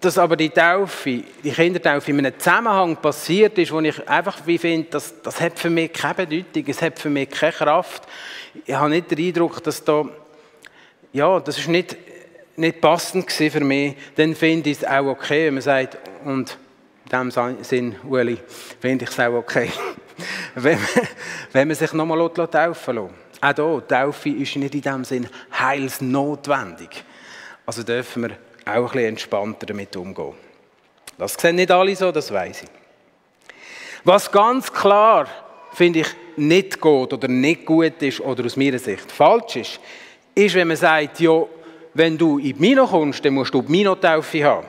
dass 0.00 0.18
aber 0.18 0.36
die 0.36 0.50
Taufe, 0.50 1.22
die 1.42 1.50
Kindertaufe 1.50 2.10
in 2.10 2.18
einem 2.18 2.38
Zusammenhang 2.38 2.96
passiert 2.96 3.58
ist, 3.58 3.72
wo 3.72 3.80
ich 3.80 4.08
einfach 4.08 4.38
wie 4.46 4.58
finde, 4.58 4.88
das, 4.90 5.14
das 5.22 5.40
hat 5.40 5.58
für 5.58 5.70
mich 5.70 5.92
keine 5.92 6.14
Bedeutung, 6.14 6.64
es 6.66 6.82
hat 6.82 6.98
für 6.98 7.08
mich 7.08 7.30
keine 7.30 7.52
Kraft. 7.52 8.04
Ich 8.64 8.74
habe 8.74 8.90
nicht 8.90 9.10
den 9.10 9.26
Eindruck, 9.26 9.62
dass 9.62 9.82
da, 9.82 10.04
ja, 11.12 11.40
das 11.40 11.58
ist 11.58 11.68
nicht, 11.68 11.96
nicht 12.56 12.80
passend 12.80 13.30
für 13.32 13.60
mich, 13.60 13.96
dann 14.14 14.34
finde 14.34 14.70
ich 14.70 14.78
es 14.78 14.84
auch 14.84 15.06
okay, 15.06 15.46
wenn 15.46 15.54
man 15.54 15.62
sagt, 15.62 15.98
und 16.24 16.56
in 17.10 17.30
diesem 17.30 17.64
Sinn, 17.64 17.96
Ueli, 18.04 18.38
finde 18.80 19.04
ich 19.04 19.10
es 19.10 19.18
auch 19.18 19.32
okay, 19.32 19.70
wenn, 20.54 20.78
man, 20.78 21.08
wenn 21.52 21.68
man 21.68 21.76
sich 21.76 21.92
nochmal 21.92 22.28
taufen 22.30 22.96
lässt. 22.96 23.25
Auch 23.46 23.54
hier, 23.54 23.88
Taufe 23.88 24.30
ist 24.30 24.56
nicht 24.56 24.74
in 24.74 24.80
dem 24.80 25.04
Sinn 25.04 25.28
heilsnotwendig. 25.56 27.04
Also 27.64 27.82
dürfen 27.82 28.22
wir 28.24 28.30
auch 28.64 28.74
ein 28.74 28.82
bisschen 28.84 29.08
entspannter 29.08 29.66
damit 29.66 29.94
umgehen. 29.96 30.34
Das 31.16 31.34
sehen 31.34 31.56
nicht 31.56 31.70
alle 31.70 31.94
so, 31.94 32.10
das 32.10 32.32
weiß 32.32 32.64
ich. 32.64 32.68
Was 34.04 34.30
ganz 34.30 34.72
klar, 34.72 35.26
finde 35.74 36.00
ich, 36.00 36.08
nicht 36.36 36.80
geht 36.80 37.12
oder 37.12 37.28
nicht 37.28 37.64
gut 37.64 38.02
ist 38.02 38.20
oder 38.20 38.44
aus 38.44 38.56
meiner 38.56 38.78
Sicht 38.78 39.10
falsch 39.10 39.56
ist, 39.56 39.80
ist, 40.34 40.54
wenn 40.54 40.68
man 40.68 40.76
sagt, 40.76 41.20
ja, 41.20 41.44
wenn 41.94 42.18
du 42.18 42.38
in 42.38 42.44
die 42.44 42.54
Mino 42.54 42.86
kommst, 42.86 43.24
dann 43.24 43.34
musst 43.34 43.54
du 43.54 43.62
die 43.62 43.70
Mino-Taufe 43.70 44.44
haben. 44.44 44.66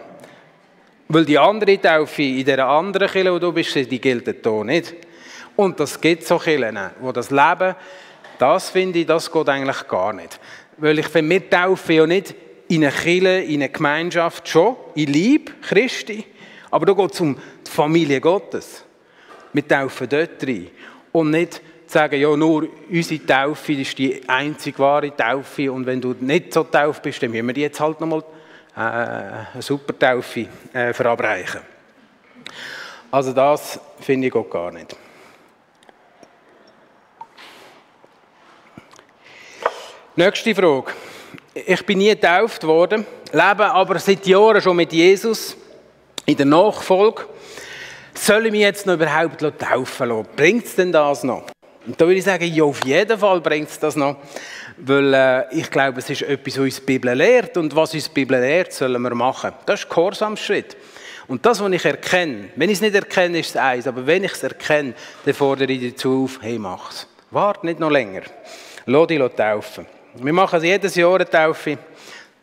Weil 1.10 1.26
die 1.26 1.38
andere 1.38 1.82
Taufe 1.82 2.24
in 2.24 2.46
dieser 2.46 2.68
anderen 2.68 3.10
Kirche, 3.10 3.34
wo 3.34 3.40
du 3.40 3.52
bist, 3.52 3.76
die 3.76 4.00
gilt 4.00 4.26
hier 4.44 4.64
nicht. 4.64 4.96
Und 5.56 5.80
das 5.80 6.00
gibt 6.00 6.24
so 6.24 6.38
Kirchen, 6.38 6.80
wo 7.02 7.12
das 7.12 7.32
Leben 7.32 7.76
das 8.40 8.70
finde 8.70 9.00
ich, 9.00 9.06
das 9.06 9.32
geht 9.32 9.50
eigentlich 9.50 9.88
gar 9.88 10.14
nicht. 10.14 10.40
Weil 10.78 11.00
ich 11.00 11.08
finde, 11.08 11.36
wir 11.36 11.50
taufen 11.50 11.96
ja 11.96 12.08
nicht 12.08 12.36
in 12.68 12.84
eine 12.84 12.92
Kirche, 12.92 13.40
in 13.40 13.62
eine 13.62 13.70
Gemeinschaft 13.70 14.48
schon, 14.48 14.76
in 14.96 15.08
Liebe 15.08 15.54
Christi, 15.62 16.26
aber 16.70 16.86
da 16.86 16.94
geht 16.94 17.14
es 17.14 17.22
um 17.22 17.36
die 17.66 17.72
Familie 17.72 18.22
Gottes. 18.22 18.84
Wir 19.54 19.68
taufen 19.68 20.10
dort 20.10 20.44
rein. 20.44 20.68
Und 21.12 21.32
nicht 21.32 21.62
sagen, 21.88 22.20
ja, 22.20 22.36
nur 22.36 22.68
unsere 22.90 23.26
Taufe 23.26 23.74
ist 23.74 23.98
die 23.98 24.22
einzig 24.28 24.78
wahre 24.78 25.16
Taufe 25.16 25.72
und 25.72 25.86
wenn 25.86 26.02
du 26.02 26.14
nicht 26.20 26.54
so 26.54 26.64
tauft 26.64 27.02
bist, 27.02 27.24
dann 27.24 27.32
müssen 27.32 27.48
wir 27.48 27.56
jetzt 27.56 27.80
halt 27.80 28.00
nochmal 28.02 28.24
äh, 28.76 28.80
eine 28.80 29.62
super 29.62 29.98
Taufe 29.98 30.48
äh, 30.74 30.94
verabreichen. 30.94 31.62
Also 33.10 33.32
das 33.32 33.80
finde 34.02 34.28
ich 34.28 34.36
auch 34.36 34.50
gar 34.50 34.72
nicht. 34.72 34.96
Nächste 40.20 40.56
Frage. 40.56 40.94
Ich 41.54 41.86
bin 41.86 42.00
nie 42.00 42.10
getauft 42.10 42.64
worden, 42.64 43.06
lebe 43.32 43.72
aber 43.72 44.00
seit 44.00 44.26
Jahren 44.26 44.60
schon 44.60 44.76
mit 44.76 44.92
Jesus 44.92 45.56
in 46.26 46.36
der 46.36 46.48
Nachfolge. 46.48 47.28
Soll 48.16 48.48
ich 48.48 48.52
mich 48.52 48.62
jetzt 48.62 48.88
noch 48.88 48.96
überhaupt 48.96 49.40
taufen 49.60 50.10
lassen? 50.10 50.28
Bringt 50.36 50.66
es 50.66 50.74
denn 50.74 50.92
das 50.92 51.24
noch? 51.24 51.44
Und 51.86 52.02
da 52.02 52.06
würde 52.08 52.18
ich 52.18 52.24
sagen, 52.24 52.52
ja, 52.52 52.64
auf 52.64 52.84
jeden 52.84 53.16
Fall 53.20 53.42
bringt 53.42 53.70
es 53.70 53.78
das 53.78 53.96
noch. 53.96 54.18
Weil 54.78 55.14
äh, 55.14 55.56
ich 55.56 55.70
glaube, 55.70 56.00
es 56.00 56.10
ist 56.10 56.24
etwas, 56.24 56.56
was 56.56 56.64
uns 56.64 56.76
die 56.78 56.82
Bibel 56.82 57.14
lehrt. 57.14 57.56
Und 57.56 57.76
was 57.76 57.94
uns 57.94 58.06
die 58.06 58.14
Bibel 58.16 58.40
lehrt, 58.40 58.74
sollen 58.74 59.00
wir 59.00 59.14
machen. 59.14 59.52
Das 59.68 59.82
ist 59.82 59.86
ein 59.86 59.90
Gehorsamsschritt. 59.90 60.78
Und 61.28 61.46
das, 61.46 61.62
was 61.62 61.72
ich 61.72 61.86
erkenne, 61.86 62.50
wenn 62.56 62.72
ich 62.72 62.78
es 62.78 62.82
nicht 62.82 62.96
erkenne, 62.96 63.38
ist 63.38 63.52
es 63.52 63.58
eins. 63.58 63.86
Aber 63.86 64.08
wenn 64.08 64.24
ich 64.24 64.32
es 64.32 64.42
erkenne, 64.42 64.96
dann 65.26 65.34
fordere 65.36 65.72
ich 65.72 65.92
dazu 65.92 66.24
auf, 66.24 66.40
hey, 66.42 66.58
mach's. 66.58 67.06
Warte 67.30 67.68
nicht 67.68 67.80
noch 67.80 67.92
länger. 67.92 68.24
Lass 68.88 69.08
dich 69.08 69.22
taufen. 69.36 69.86
Wir 70.20 70.34
machen 70.34 70.64
jedes 70.64 70.96
Jahr 70.96 71.16
eine 71.16 71.30
Taufe. 71.30 71.78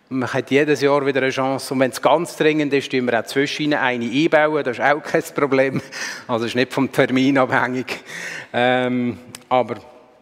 Man 0.09 0.33
hat 0.33 0.51
jedes 0.51 0.81
Jahr 0.81 1.05
wieder 1.05 1.23
eine 1.23 1.31
Chance. 1.31 1.75
Und 1.75 1.81
wenn 1.81 1.91
es 1.91 2.01
ganz 2.01 2.37
dringend 2.37 2.73
ist, 2.73 2.91
tun 2.91 3.07
wir 3.07 3.19
auch 3.19 3.25
zwischen 3.25 3.75
eine 3.75 4.05
einbauen. 4.05 4.63
Das 4.63 4.79
ist 4.79 4.85
auch 4.85 5.03
kein 5.03 5.23
Problem. 5.35 5.81
Also 6.29 6.47
ist 6.47 6.55
nicht 6.55 6.73
vom 6.73 6.93
Termin 6.93 7.37
abhängig. 7.37 8.05
Ähm, 8.53 9.19
aber 9.49 9.77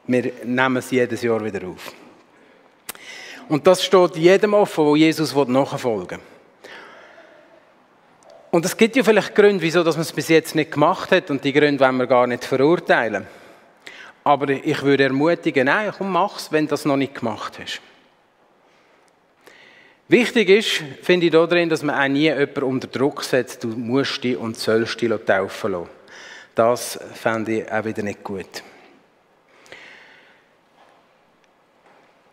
wir 0.06 0.32
nehmen 0.44 0.76
es 0.78 0.90
jedes 0.90 1.20
Jahr 1.22 1.44
wieder 1.44 1.66
auf. 1.68 1.92
Und 3.48 3.66
das 3.66 3.84
steht 3.84 4.16
jedem 4.16 4.54
offen, 4.54 4.84
wo 4.84 4.96
Jesus 4.96 5.34
nachfolgen 5.34 6.18
will. 6.18 6.26
Und 8.50 8.64
es 8.64 8.76
gibt 8.76 8.96
ja 8.96 9.02
vielleicht 9.02 9.34
Gründe, 9.34 9.62
wieso 9.62 9.82
man 9.82 10.00
es 10.00 10.12
bis 10.12 10.28
jetzt 10.28 10.54
nicht 10.54 10.72
gemacht 10.72 11.10
hat. 11.10 11.30
Und 11.30 11.44
die 11.44 11.52
Gründe 11.52 11.84
wollen 11.84 11.96
wir 11.98 12.06
gar 12.06 12.26
nicht 12.26 12.44
verurteilen. 12.44 13.26
Aber 14.24 14.48
ich 14.50 14.82
würde 14.82 15.04
ermutigen, 15.04 15.66
nein, 15.66 15.92
komm, 15.96 16.12
mach's, 16.12 16.52
wenn 16.52 16.66
du 16.66 16.70
das 16.70 16.84
noch 16.84 16.96
nicht 16.96 17.14
gemacht 17.14 17.58
hast. 17.60 17.80
Wichtig 20.08 20.48
ist, 20.48 20.84
finde 21.02 21.26
ich 21.26 21.32
darin, 21.32 21.68
dass 21.68 21.82
man 21.82 21.98
auch 21.98 22.08
nie 22.08 22.22
jemanden 22.22 22.62
unter 22.64 22.86
Druck 22.86 23.24
setzt, 23.24 23.64
du 23.64 23.68
musst 23.68 24.22
dich 24.22 24.36
und 24.36 24.56
sollst 24.56 25.00
dich 25.00 25.10
taufen 25.24 25.72
lassen. 25.72 25.88
Das 26.54 26.98
fände 27.14 27.60
ich 27.60 27.72
auch 27.72 27.84
wieder 27.84 28.02
nicht 28.02 28.22
gut. 28.22 28.62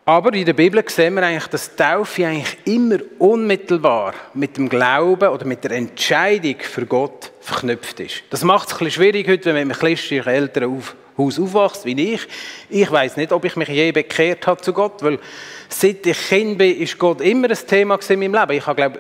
Aber 0.10 0.34
in 0.34 0.43
der 0.43 0.54
Bibel 0.54 0.84
sehen 0.88 1.13
wir 1.13 1.22
eigentlich, 1.22 1.45
dass 1.50 1.76
Taufe 1.76 2.26
eigentlich 2.26 2.58
immer 2.65 2.98
unmittelbar 3.19 4.15
mit 4.34 4.58
dem 4.58 4.67
Glauben 4.67 5.30
oder 5.30 5.45
mit 5.45 5.63
der 5.63 5.69
Entscheidung 5.69 6.56
für 6.62 6.88
Gott 6.88 7.32
verknüpft 7.41 8.00
ist. 8.00 8.24
Das 8.32 8.43
macht 8.43 8.69
es 8.69 8.74
ein 8.74 8.80
bisschen 8.80 9.04
schwierig 9.04 9.28
heute, 9.28 9.45
wenn 9.45 9.54
man 9.54 9.67
mit 9.67 9.78
christlichen 9.78 10.28
Eltern 10.28 10.76
auf, 10.76 10.95
aufwachst, 11.15 11.86
wie 11.86 12.13
ich. 12.15 12.28
Ich 12.72 12.91
weiß 12.91 13.17
nicht, 13.17 13.32
ob 13.32 13.45
ich 13.45 13.56
mich 13.56 13.67
je 13.67 13.91
bekehrt 13.91 14.48
habe 14.48 14.60
zu 14.60 14.74
Gott, 14.74 15.04
weil 15.04 15.19
seit 15.67 16.04
ich 16.04 16.28
Kind 16.28 16.58
bin, 16.58 16.76
ist 16.80 16.98
Gott 16.98 17.22
immer 17.22 17.48
ein 17.48 17.67
Thema 17.67 18.00
in 18.10 18.19
meinem 18.19 18.34
Leben. 18.34 18.54
Ich 18.54 18.65
habe, 18.65 18.78
glaube, 18.78 19.00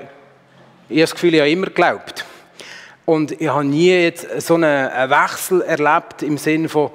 ich 0.89 0.97
habe 0.97 1.01
das 1.01 1.13
Gefühl, 1.15 1.33
ich 1.33 1.39
habe 1.39 1.49
immer 1.49 1.65
geglaubt. 1.65 2.23
Und 3.05 3.31
ich 3.31 3.47
habe 3.47 3.65
nie 3.65 3.89
jetzt 3.89 4.41
so 4.41 4.53
einen 4.53 5.09
Wechsel 5.09 5.63
erlebt 5.63 6.21
im 6.21 6.37
Sinne 6.37 6.69
von, 6.69 6.91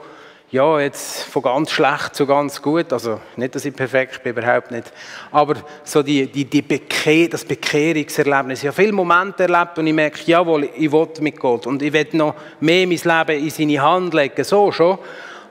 ja, 0.55 0.79
jetzt 0.79 1.25
von 1.25 1.43
ganz 1.43 1.73
schlecht 1.73 2.15
zu 2.15 2.27
ganz 2.27 2.63
gut. 2.63 2.93
Also 2.93 3.21
nicht, 3.35 3.57
dass 3.57 3.65
ich 3.65 3.75
perfekt 3.75 4.23
bin, 4.23 4.37
überhaupt 4.37 4.71
nicht. 4.71 4.93
Aber 5.33 5.57
so 5.83 6.01
die, 6.01 6.29
die, 6.29 6.45
die 6.45 6.63
Bekehr, 6.63 7.29
das 7.29 7.45
Bekehrungserlebnis. 7.45 8.61
Ich 8.61 8.69
habe 8.69 8.77
viele 8.77 8.93
Momente 8.93 9.43
erlebt 9.43 9.77
und 9.81 9.89
ich 9.89 9.93
merke, 9.93 10.21
jawohl, 10.25 10.71
ich 10.77 10.93
will 10.93 11.09
mit 11.19 11.41
Gott. 11.41 11.67
Und 11.67 11.83
ich 11.83 11.93
will 11.93 12.07
noch 12.13 12.37
mehr 12.61 12.87
mein 12.87 13.01
Leben 13.03 13.45
in 13.45 13.51
seine 13.51 13.83
Hand 13.83 14.15
legen, 14.15 14.45
so 14.45 14.71
schon. 14.71 14.99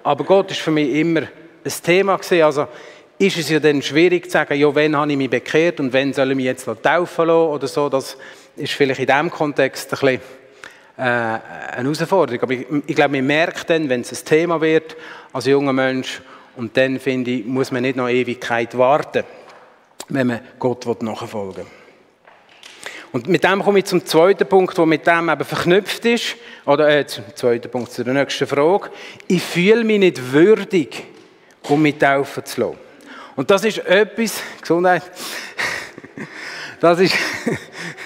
Aber 0.04 0.24
Gott 0.24 0.52
ist 0.52 0.62
für 0.62 0.72
mich 0.72 0.90
immer 0.94 1.24
ein 1.24 1.74
Thema 1.84 2.16
gewesen. 2.16 2.42
Also 2.42 2.68
ist 3.18 3.38
es 3.38 3.50
ja 3.50 3.60
dann 3.60 3.82
schwierig 3.82 4.28
zu 4.28 4.32
sagen, 4.32 4.58
ja, 4.58 4.74
wann 4.74 4.96
habe 4.96 5.12
ich 5.12 5.18
mich 5.18 5.30
bekehrt 5.30 5.82
und 5.82 5.92
wann 5.92 6.14
soll 6.14 6.32
ich 6.32 6.38
mich 6.38 6.46
jetzt 6.46 6.66
taufen 6.82 7.28
lassen 7.28 7.50
oder 7.50 7.68
so. 7.68 7.90
Das 7.90 8.18
ist 8.56 8.72
vielleicht 8.72 9.02
in 9.02 9.08
diesem 9.08 9.30
Kontext 9.30 9.94
ein 9.94 10.00
bisschen 10.00 10.43
eine 10.96 11.42
Herausforderung. 11.76 12.42
Aber 12.42 12.54
ich, 12.54 12.68
ich 12.86 12.96
glaube, 12.96 13.16
man 13.16 13.26
merkt 13.26 13.70
dann, 13.70 13.90
wenn 13.90 14.02
es 14.02 14.12
ein 14.12 14.26
Thema 14.26 14.62
wird, 14.62 14.96
als 15.32 15.46
junger 15.46 15.74
Mensch, 15.74 16.22
Und 16.56 16.78
dann, 16.78 17.00
finde 17.00 17.32
ich, 17.32 17.46
muss 17.46 17.72
man 17.72 17.82
nicht 17.82 17.96
noch 17.96 18.10
Ewigkeit 18.10 18.78
warten, 18.78 19.24
wenn 20.10 20.28
man 20.28 20.40
Gott 20.60 20.86
nachfolgen 21.02 21.58
will. 21.58 21.66
Und 23.12 23.28
mit 23.28 23.44
dem 23.44 23.64
komme 23.64 23.80
ich 23.80 23.86
zum 23.86 24.04
zweiten 24.06 24.48
Punkt, 24.48 24.76
der 24.76 24.86
mit 24.88 25.06
dem 25.06 25.30
eben 25.30 25.46
verknüpft 25.46 26.04
ist. 26.06 26.36
Oder 26.66 26.90
äh, 26.90 27.06
zum 27.06 27.24
zweiten 27.36 27.70
Punkt, 27.70 27.92
zu 27.92 28.04
der 28.04 28.14
nächsten 28.14 28.48
Frage. 28.48 28.90
Ich 29.28 29.44
fühle 29.44 29.84
mich 29.84 30.00
nicht 30.00 30.32
würdig, 30.32 31.04
um 31.70 31.82
mich 31.84 32.00
taufen 32.00 32.44
zu 32.44 32.62
lassen. 32.62 32.78
Und 33.36 33.52
das 33.52 33.66
ist 33.66 33.80
etwas, 33.86 34.42
Gesundheit, 34.60 35.04
das 36.80 37.00
ist, 37.00 37.14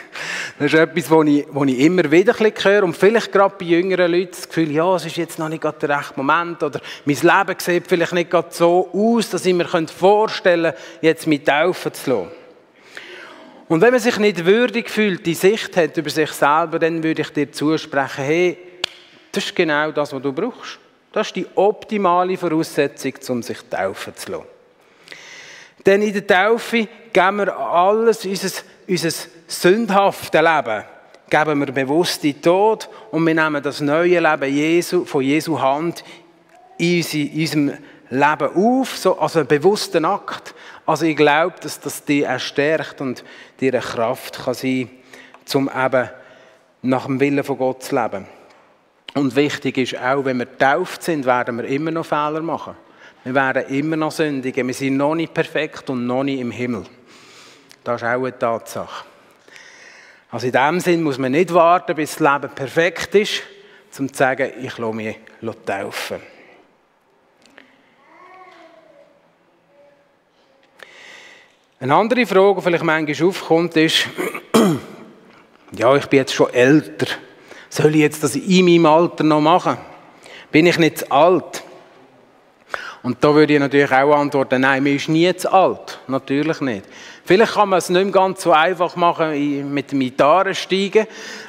das 0.59 0.73
ist 0.73 0.79
etwas, 0.79 1.11
was 1.11 1.27
ich, 1.27 1.45
was 1.51 1.67
ich 1.67 1.79
immer 1.79 2.11
wieder 2.11 2.33
höre. 2.33 2.83
Und 2.83 2.97
vielleicht 2.97 3.31
gerade 3.31 3.55
bei 3.59 3.65
jüngeren 3.65 4.11
Leuten 4.11 4.31
das 4.31 4.47
Gefühl, 4.47 4.71
ja, 4.71 4.95
es 4.95 5.05
ist 5.05 5.17
jetzt 5.17 5.37
noch 5.37 5.49
nicht 5.49 5.61
gerade 5.61 5.77
der 5.87 5.99
rechte 5.99 6.13
Moment. 6.15 6.63
Oder 6.63 6.81
mein 7.05 7.15
Leben 7.15 7.59
sieht 7.59 7.87
vielleicht 7.87 8.13
nicht 8.13 8.31
gerade 8.31 8.47
so 8.49 8.89
aus, 8.91 9.29
dass 9.29 9.45
ich 9.45 9.53
mir 9.53 9.67
vorstellen 9.67 10.73
könnte, 10.73 10.79
jetzt 11.01 11.27
mich 11.27 11.43
taufen 11.43 11.93
zu 11.93 12.09
lassen. 12.09 12.31
Und 13.67 13.81
wenn 13.81 13.91
man 13.91 13.99
sich 13.99 14.17
nicht 14.17 14.45
würdig 14.45 14.89
fühlt, 14.89 15.25
die 15.25 15.35
Sicht 15.35 15.77
hat 15.77 15.95
über 15.95 16.09
sich 16.09 16.31
selber, 16.31 16.79
dann 16.79 17.03
würde 17.03 17.21
ich 17.21 17.29
dir 17.29 17.51
zusprechen, 17.51 18.23
hey, 18.23 18.57
das 19.31 19.45
ist 19.45 19.55
genau 19.55 19.91
das, 19.91 20.11
was 20.11 20.21
du 20.21 20.33
brauchst. 20.33 20.79
Das 21.11 21.27
ist 21.27 21.35
die 21.35 21.45
optimale 21.53 22.37
Voraussetzung, 22.37 23.13
um 23.29 23.43
sich 23.43 23.59
taufen 23.69 24.15
zu 24.15 24.31
lassen. 24.31 24.45
Denn 25.85 26.01
in 26.01 26.13
der 26.13 26.25
Taufe 26.25 26.87
geben 27.13 27.37
wir 27.37 27.57
alles, 27.57 28.25
unser, 28.25 28.49
unser 28.87 29.11
sündhafte 29.47 30.41
Leben, 30.41 30.83
geben 31.29 31.59
wir 31.59 31.73
bewusst 31.73 32.23
in 32.25 32.41
Tod 32.41 32.89
und 33.11 33.25
wir 33.25 33.33
nehmen 33.33 33.63
das 33.63 33.81
neue 33.81 34.19
Leben 34.19 34.53
Jesu, 34.53 35.05
von 35.05 35.21
Jesu 35.21 35.59
Hand 35.59 36.03
in 36.77 36.99
unserem 36.99 37.73
Leben 38.09 38.55
auf, 38.55 38.97
so, 38.97 39.17
also 39.19 39.39
einen 39.39 39.47
bewussten 39.47 40.05
Akt. 40.05 40.53
Also 40.85 41.05
ich 41.05 41.15
glaube, 41.15 41.55
dass 41.61 41.79
das 41.79 42.03
dich 42.03 42.23
erstärkt 42.23 43.01
und 43.01 43.23
dir 43.59 43.73
eine 43.73 43.81
Kraft 43.81 44.45
kann 44.45 44.53
sein 44.53 44.89
kann, 45.51 45.67
um 45.67 45.85
eben 45.85 46.09
nach 46.83 47.05
dem 47.05 47.19
Willen 47.19 47.43
von 47.43 47.57
Gott 47.57 47.83
zu 47.83 47.95
leben. 47.95 48.25
Und 49.13 49.35
wichtig 49.35 49.77
ist 49.77 49.97
auch, 49.97 50.23
wenn 50.25 50.37
wir 50.37 50.45
getauft 50.45 51.03
sind, 51.03 51.25
werden 51.25 51.57
wir 51.57 51.65
immer 51.65 51.91
noch 51.91 52.05
Fehler 52.05 52.41
machen. 52.41 52.75
Wir 53.23 53.33
werden 53.33 53.67
immer 53.69 53.97
noch 53.97 54.11
sündigen. 54.11 54.67
Wir 54.67 54.73
sind 54.73 54.95
noch 54.95 55.15
nicht 55.15 55.33
perfekt 55.33 55.89
und 55.89 56.05
noch 56.05 56.23
nicht 56.23 56.39
im 56.39 56.51
Himmel. 56.51 56.85
Das 57.83 58.01
ist 58.01 58.07
auch 58.07 58.23
eine 58.23 58.37
Tatsache. 58.37 59.05
Also 60.37 60.45
in 60.45 60.53
dem 60.53 60.79
Sinn 60.79 61.01
muss 61.01 61.17
man 61.17 61.31
nicht 61.31 61.51
warten, 61.51 61.95
bis 61.95 62.15
das 62.15 62.19
Leben 62.19 62.53
perfekt 62.53 63.15
ist, 63.15 63.41
um 63.97 64.13
zu 64.13 64.19
sagen, 64.19 64.51
ich 64.61 64.77
lasse 64.77 64.93
mich 64.93 65.17
taufen. 65.65 66.17
Eine 71.79 71.95
andere 71.95 72.27
Frage, 72.27 72.53
die 72.53 72.61
vielleicht 72.61 72.83
manchmal 72.83 73.27
aufkommt, 73.27 73.75
ist, 73.77 74.09
ja, 75.71 75.95
ich 75.95 76.05
bin 76.05 76.19
jetzt 76.19 76.35
schon 76.35 76.53
älter. 76.53 77.07
Soll 77.67 77.95
ich 77.95 78.01
jetzt 78.01 78.23
das 78.23 78.35
in 78.35 78.65
meinem 78.65 78.85
Alter 78.85 79.23
noch 79.23 79.41
machen? 79.41 79.79
Bin 80.51 80.67
ich 80.67 80.77
nicht 80.77 80.99
zu 80.99 81.11
alt? 81.11 81.63
Und 83.01 83.23
da 83.23 83.33
würde 83.33 83.53
ich 83.53 83.59
natürlich 83.59 83.91
auch 83.91 84.15
antworten, 84.15 84.61
nein, 84.61 84.83
man 84.83 84.93
ist 84.93 85.09
nie 85.09 85.35
zu 85.35 85.51
alt. 85.51 85.99
Natürlich 86.07 86.61
nicht. 86.61 86.85
Vielleicht 87.27 87.53
kann 87.53 87.69
man 87.69 87.77
es 87.77 87.89
nicht 87.89 88.11
ganz 88.11 88.41
so 88.41 88.51
einfach 88.51 88.95
machen 88.95 89.73
mit 89.73 89.91
dem 89.91 89.99
Gitarrensteigen, 89.99 91.05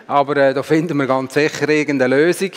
aber 0.07 0.37
äh, 0.37 0.53
da 0.53 0.62
finden 0.62 0.99
wir 0.99 1.07
ganz 1.07 1.33
sicher 1.33 1.69
irgendeine 1.69 2.17
Lösung. 2.17 2.51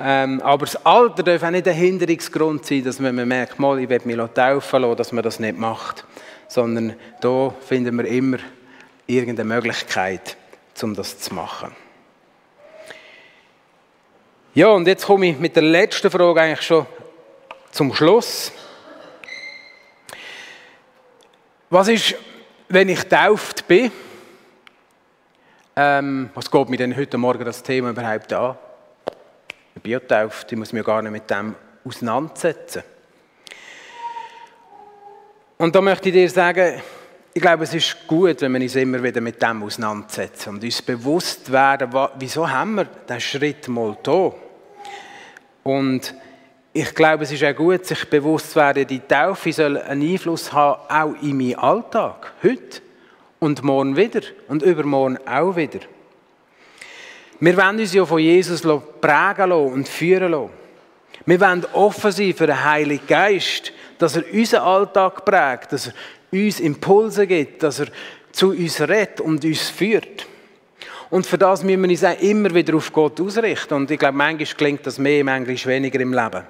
Ähm, 0.00 0.40
aber 0.40 0.64
das 0.64 0.86
Alter 0.86 1.22
darf 1.22 1.42
auch 1.42 1.50
nicht 1.50 1.68
ein 1.68 1.74
Hinderungsgrund 1.74 2.64
sein, 2.64 2.84
dass 2.84 2.98
man 2.98 3.14
merkt, 3.28 3.58
mal, 3.58 3.78
ich 3.78 3.88
will 3.88 4.00
mich 4.04 4.16
taufen 4.32 4.82
lassen, 4.82 4.96
dass 4.96 5.12
man 5.12 5.22
das 5.22 5.38
nicht 5.38 5.58
macht 5.58 6.04
sondern 6.52 6.96
da 7.20 7.54
finden 7.66 7.96
wir 7.96 8.04
immer 8.04 8.38
irgendeine 9.06 9.54
Möglichkeit, 9.54 10.36
um 10.82 10.94
das 10.94 11.18
zu 11.18 11.34
machen. 11.34 11.74
Ja, 14.54 14.68
und 14.68 14.86
jetzt 14.86 15.06
komme 15.06 15.30
ich 15.30 15.38
mit 15.38 15.56
der 15.56 15.62
letzten 15.62 16.10
Frage 16.10 16.40
eigentlich 16.42 16.62
schon 16.62 16.86
zum 17.70 17.94
Schluss. 17.94 18.52
Was 21.70 21.88
ist, 21.88 22.14
wenn 22.72 22.88
ich 22.88 23.04
tauft 23.04 23.68
bin? 23.68 23.92
Ähm, 25.76 26.30
was 26.34 26.50
geht 26.50 26.68
mir 26.70 26.78
denn 26.78 26.96
heute 26.96 27.18
Morgen 27.18 27.44
das 27.44 27.62
Thema 27.62 27.90
überhaupt 27.90 28.32
an? 28.32 28.56
Ich 29.74 29.82
bin 29.82 29.92
ja 29.92 29.98
getauft, 29.98 30.50
ich 30.50 30.58
muss 30.58 30.72
mich 30.72 30.84
gar 30.84 31.02
nicht 31.02 31.12
mit 31.12 31.30
dem 31.30 31.54
auseinandersetzen. 31.84 32.82
Und 35.58 35.74
da 35.74 35.80
möchte 35.82 36.08
ich 36.08 36.14
dir 36.14 36.30
sagen, 36.30 36.80
ich 37.34 37.42
glaube, 37.42 37.64
es 37.64 37.74
ist 37.74 38.06
gut, 38.06 38.40
wenn 38.40 38.52
wir 38.52 38.60
uns 38.60 38.74
immer 38.74 39.02
wieder 39.02 39.20
mit 39.20 39.40
dem 39.40 39.62
auseinandersetzen 39.62 40.50
und 40.50 40.64
uns 40.64 40.82
bewusst 40.82 41.52
werden, 41.52 41.90
wieso 42.18 42.50
haben 42.50 42.74
wir 42.76 42.84
diesen 42.84 43.20
Schritt 43.20 43.68
mal 43.68 43.96
da. 44.02 44.32
Und 45.62 46.14
ich 46.74 46.94
glaube, 46.94 47.24
es 47.24 47.32
ist 47.32 47.44
auch 47.44 47.54
gut, 47.54 47.84
sich 47.84 48.08
bewusst 48.08 48.52
zu 48.52 48.56
werden, 48.56 48.86
die 48.86 49.00
Taufe 49.00 49.52
soll 49.52 49.76
einen 49.76 50.10
Einfluss 50.10 50.52
haben, 50.52 50.80
auch 50.88 51.22
in 51.22 51.36
meinen 51.36 51.58
Alltag, 51.58 52.32
heute 52.42 52.80
und 53.40 53.62
morgen 53.62 53.96
wieder 53.96 54.22
und 54.48 54.62
übermorgen 54.62 55.18
auch 55.26 55.54
wieder. 55.54 55.80
Wir 57.40 57.56
wollen 57.56 57.80
uns 57.80 57.92
ja 57.92 58.06
von 58.06 58.20
Jesus 58.20 58.62
prägen 59.00 59.52
und 59.52 59.88
führen 59.88 60.30
lassen. 60.30 60.50
Wir 61.26 61.40
wollen 61.40 61.66
offen 61.74 62.12
sein 62.12 62.32
für 62.32 62.46
den 62.46 62.64
Heiligen 62.64 63.06
Geist, 63.06 63.72
dass 63.98 64.16
er 64.16 64.24
unseren 64.32 64.62
Alltag 64.62 65.24
prägt, 65.24 65.72
dass 65.72 65.88
er 65.88 65.92
uns 66.32 66.58
Impulse 66.58 67.26
gibt, 67.26 67.62
dass 67.62 67.80
er 67.80 67.88
zu 68.32 68.50
uns 68.50 68.80
redet 68.80 69.20
und 69.20 69.44
uns 69.44 69.68
führt. 69.68 70.26
Und 71.10 71.26
für 71.26 71.36
das 71.36 71.62
müssen 71.62 71.82
wir 71.82 71.90
uns 71.90 72.04
auch 72.04 72.20
immer 72.22 72.54
wieder 72.54 72.74
auf 72.74 72.90
Gott 72.90 73.20
ausrichten. 73.20 73.74
Und 73.74 73.90
ich 73.90 73.98
glaube, 73.98 74.16
manchmal 74.16 74.46
klingt 74.56 74.86
das 74.86 74.98
mehr, 74.98 75.22
manchmal 75.22 75.74
weniger 75.74 76.00
im 76.00 76.14
Leben. 76.14 76.42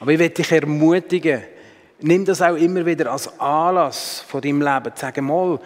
Aber 0.00 0.12
ich 0.12 0.18
will 0.18 0.28
dich 0.28 0.52
ermutigen, 0.52 1.42
nimm 2.00 2.24
das 2.24 2.42
auch 2.42 2.56
immer 2.56 2.84
wieder 2.86 3.10
als 3.10 3.38
Anlass 3.40 4.24
von 4.28 4.40
deinem 4.40 4.62
Leben. 4.62 4.92
Sag 4.94 5.20
mal, 5.20 5.58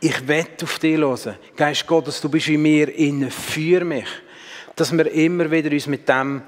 ich 0.00 0.26
will 0.28 0.46
auf 0.62 0.78
dich 0.78 0.96
hören. 0.96 1.36
Geist 1.56 1.86
Gottes, 1.86 2.20
du 2.20 2.28
bist 2.28 2.48
in 2.48 2.62
mir 2.62 2.94
innen, 2.94 3.30
für 3.30 3.84
mich. 3.84 4.08
Dass 4.76 4.96
wir 4.96 5.10
immer 5.10 5.50
wieder 5.50 5.70
uns 5.72 5.86
mit 5.86 6.08
dem 6.08 6.42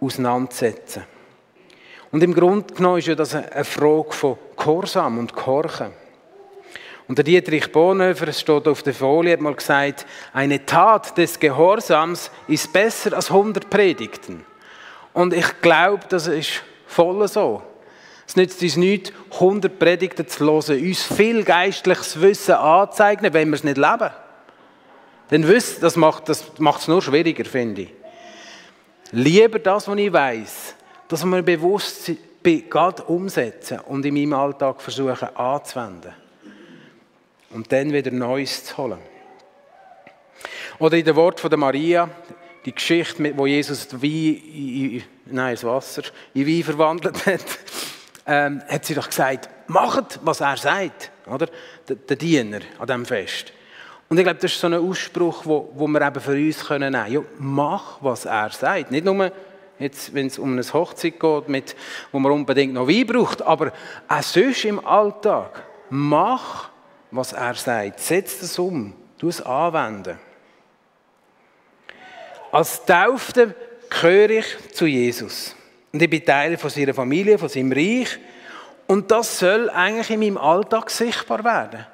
auseinandersetzen. 0.00 1.04
Und 2.12 2.22
im 2.22 2.34
Grunde 2.34 2.74
genommen 2.74 2.98
ist 2.98 3.08
ja 3.08 3.14
das 3.14 3.34
eine 3.34 3.64
Frage 3.64 4.12
von 4.12 4.36
Gehorsam 4.56 5.18
und 5.18 5.34
Gehorchen. 5.34 5.92
Und 7.06 7.18
der 7.18 7.24
Dietrich 7.24 7.72
Bonhoeffer, 7.72 8.32
steht 8.32 8.68
auf 8.68 8.82
der 8.82 8.94
Folie, 8.94 9.32
hat 9.32 9.40
mal 9.40 9.54
gesagt, 9.54 10.06
eine 10.32 10.64
Tat 10.64 11.16
des 11.18 11.40
Gehorsams 11.40 12.30
ist 12.46 12.72
besser 12.72 13.14
als 13.14 13.30
100 13.30 13.68
Predigten. 13.68 14.44
Und 15.12 15.34
ich 15.34 15.60
glaube, 15.60 16.04
das 16.08 16.26
ist 16.26 16.62
voll 16.86 17.26
so. 17.28 17.62
Es 18.26 18.36
nützt 18.36 18.62
uns 18.62 18.76
nicht, 18.76 19.12
100 19.32 19.76
Predigten 19.78 20.28
zu 20.28 20.44
hören, 20.44 20.80
uns 20.86 21.02
viel 21.02 21.42
geistliches 21.42 22.20
Wissen 22.20 22.54
anzeigen, 22.54 23.32
wenn 23.32 23.48
wir 23.48 23.56
es 23.56 23.64
nicht 23.64 23.76
leben. 23.76 24.10
Denn 25.30 25.48
Wissen, 25.48 25.80
das 25.80 25.96
macht 25.96 26.28
es 26.28 26.88
nur 26.88 27.02
schwieriger, 27.02 27.44
finde 27.44 27.82
ich. 27.82 27.94
Lieber 29.12 29.58
das, 29.58 29.88
was 29.88 29.98
ich 29.98 30.12
weiß, 30.12 30.74
dass 31.08 31.24
wir 31.24 31.42
bewusst 31.42 32.12
Gott 32.70 33.00
umsetzen 33.08 33.80
und 33.80 34.04
in 34.06 34.14
meinem 34.14 34.32
Alltag 34.32 34.80
versuchen 34.80 35.36
anzuwenden. 35.36 36.14
Und 37.50 37.70
dann 37.72 37.92
wieder 37.92 38.12
Neues 38.12 38.64
zu 38.64 38.76
holen. 38.76 38.98
Oder 40.78 40.96
in 40.96 41.04
dem 41.04 41.16
Wort 41.16 41.40
von 41.40 41.50
der 41.50 41.58
Maria, 41.58 42.08
die 42.64 42.74
Geschichte, 42.74 43.36
wo 43.36 43.46
Jesus 43.46 43.88
das 43.88 44.02
Wein, 44.02 45.02
nein, 45.26 45.54
das 45.54 45.64
Wasser 45.64 46.02
in 46.34 46.46
Wein 46.46 46.62
verwandelt 46.62 47.26
hat, 47.26 47.44
ähm, 48.26 48.62
hat 48.68 48.84
sie 48.84 48.94
doch 48.94 49.08
gesagt, 49.08 49.48
macht, 49.66 50.20
was 50.22 50.40
er 50.40 50.56
sagt, 50.56 51.10
oder? 51.26 51.46
Der, 51.88 51.96
der 51.96 52.16
Diener 52.16 52.60
an 52.78 52.86
diesem 52.86 53.06
Fest. 53.06 53.52
Und 54.08 54.18
ich 54.18 54.24
glaube, 54.24 54.40
das 54.40 54.52
ist 54.52 54.60
so 54.60 54.66
ein 54.66 54.74
Ausspruch, 54.74 55.46
wo, 55.46 55.70
wo 55.74 55.86
wir 55.86 56.02
eben 56.02 56.20
für 56.20 56.32
uns 56.32 56.64
können 56.66 56.92
nehmen 56.92 57.06
können. 57.06 57.26
Mach, 57.38 57.98
was 58.02 58.24
er 58.24 58.50
sagt. 58.50 58.90
Nicht 58.90 59.04
nur 59.04 59.32
Jetzt, 59.80 60.12
wenn 60.12 60.26
es 60.26 60.38
um 60.38 60.52
eine 60.52 60.62
Hochzeit 60.62 61.18
geht, 61.18 61.48
mit, 61.48 61.74
wo 62.12 62.18
man 62.18 62.32
unbedingt 62.32 62.74
noch 62.74 62.86
Wein 62.86 63.06
braucht, 63.06 63.40
aber 63.40 63.72
auch 64.08 64.22
sonst 64.22 64.66
im 64.66 64.84
Alltag, 64.84 65.62
mach, 65.88 66.68
was 67.10 67.32
er 67.32 67.54
sagt. 67.54 67.98
Setz 67.98 68.40
das 68.40 68.58
um. 68.58 68.92
Du 69.16 69.28
es 69.28 69.40
anwenden. 69.40 70.18
Als 72.52 72.84
Taufte 72.84 73.54
gehöre 73.88 74.30
ich 74.30 74.46
zu 74.72 74.86
Jesus. 74.86 75.54
Und 75.92 76.02
ich 76.02 76.10
bin 76.10 76.24
Teil 76.24 76.56
von 76.56 76.70
seiner 76.70 76.94
Familie, 76.94 77.38
von 77.38 77.48
seinem 77.48 77.72
Reich. 77.72 78.18
Und 78.86 79.10
das 79.10 79.38
soll 79.38 79.70
eigentlich 79.70 80.10
in 80.10 80.20
meinem 80.20 80.38
Alltag 80.38 80.90
sichtbar 80.90 81.44
werden. 81.44 81.86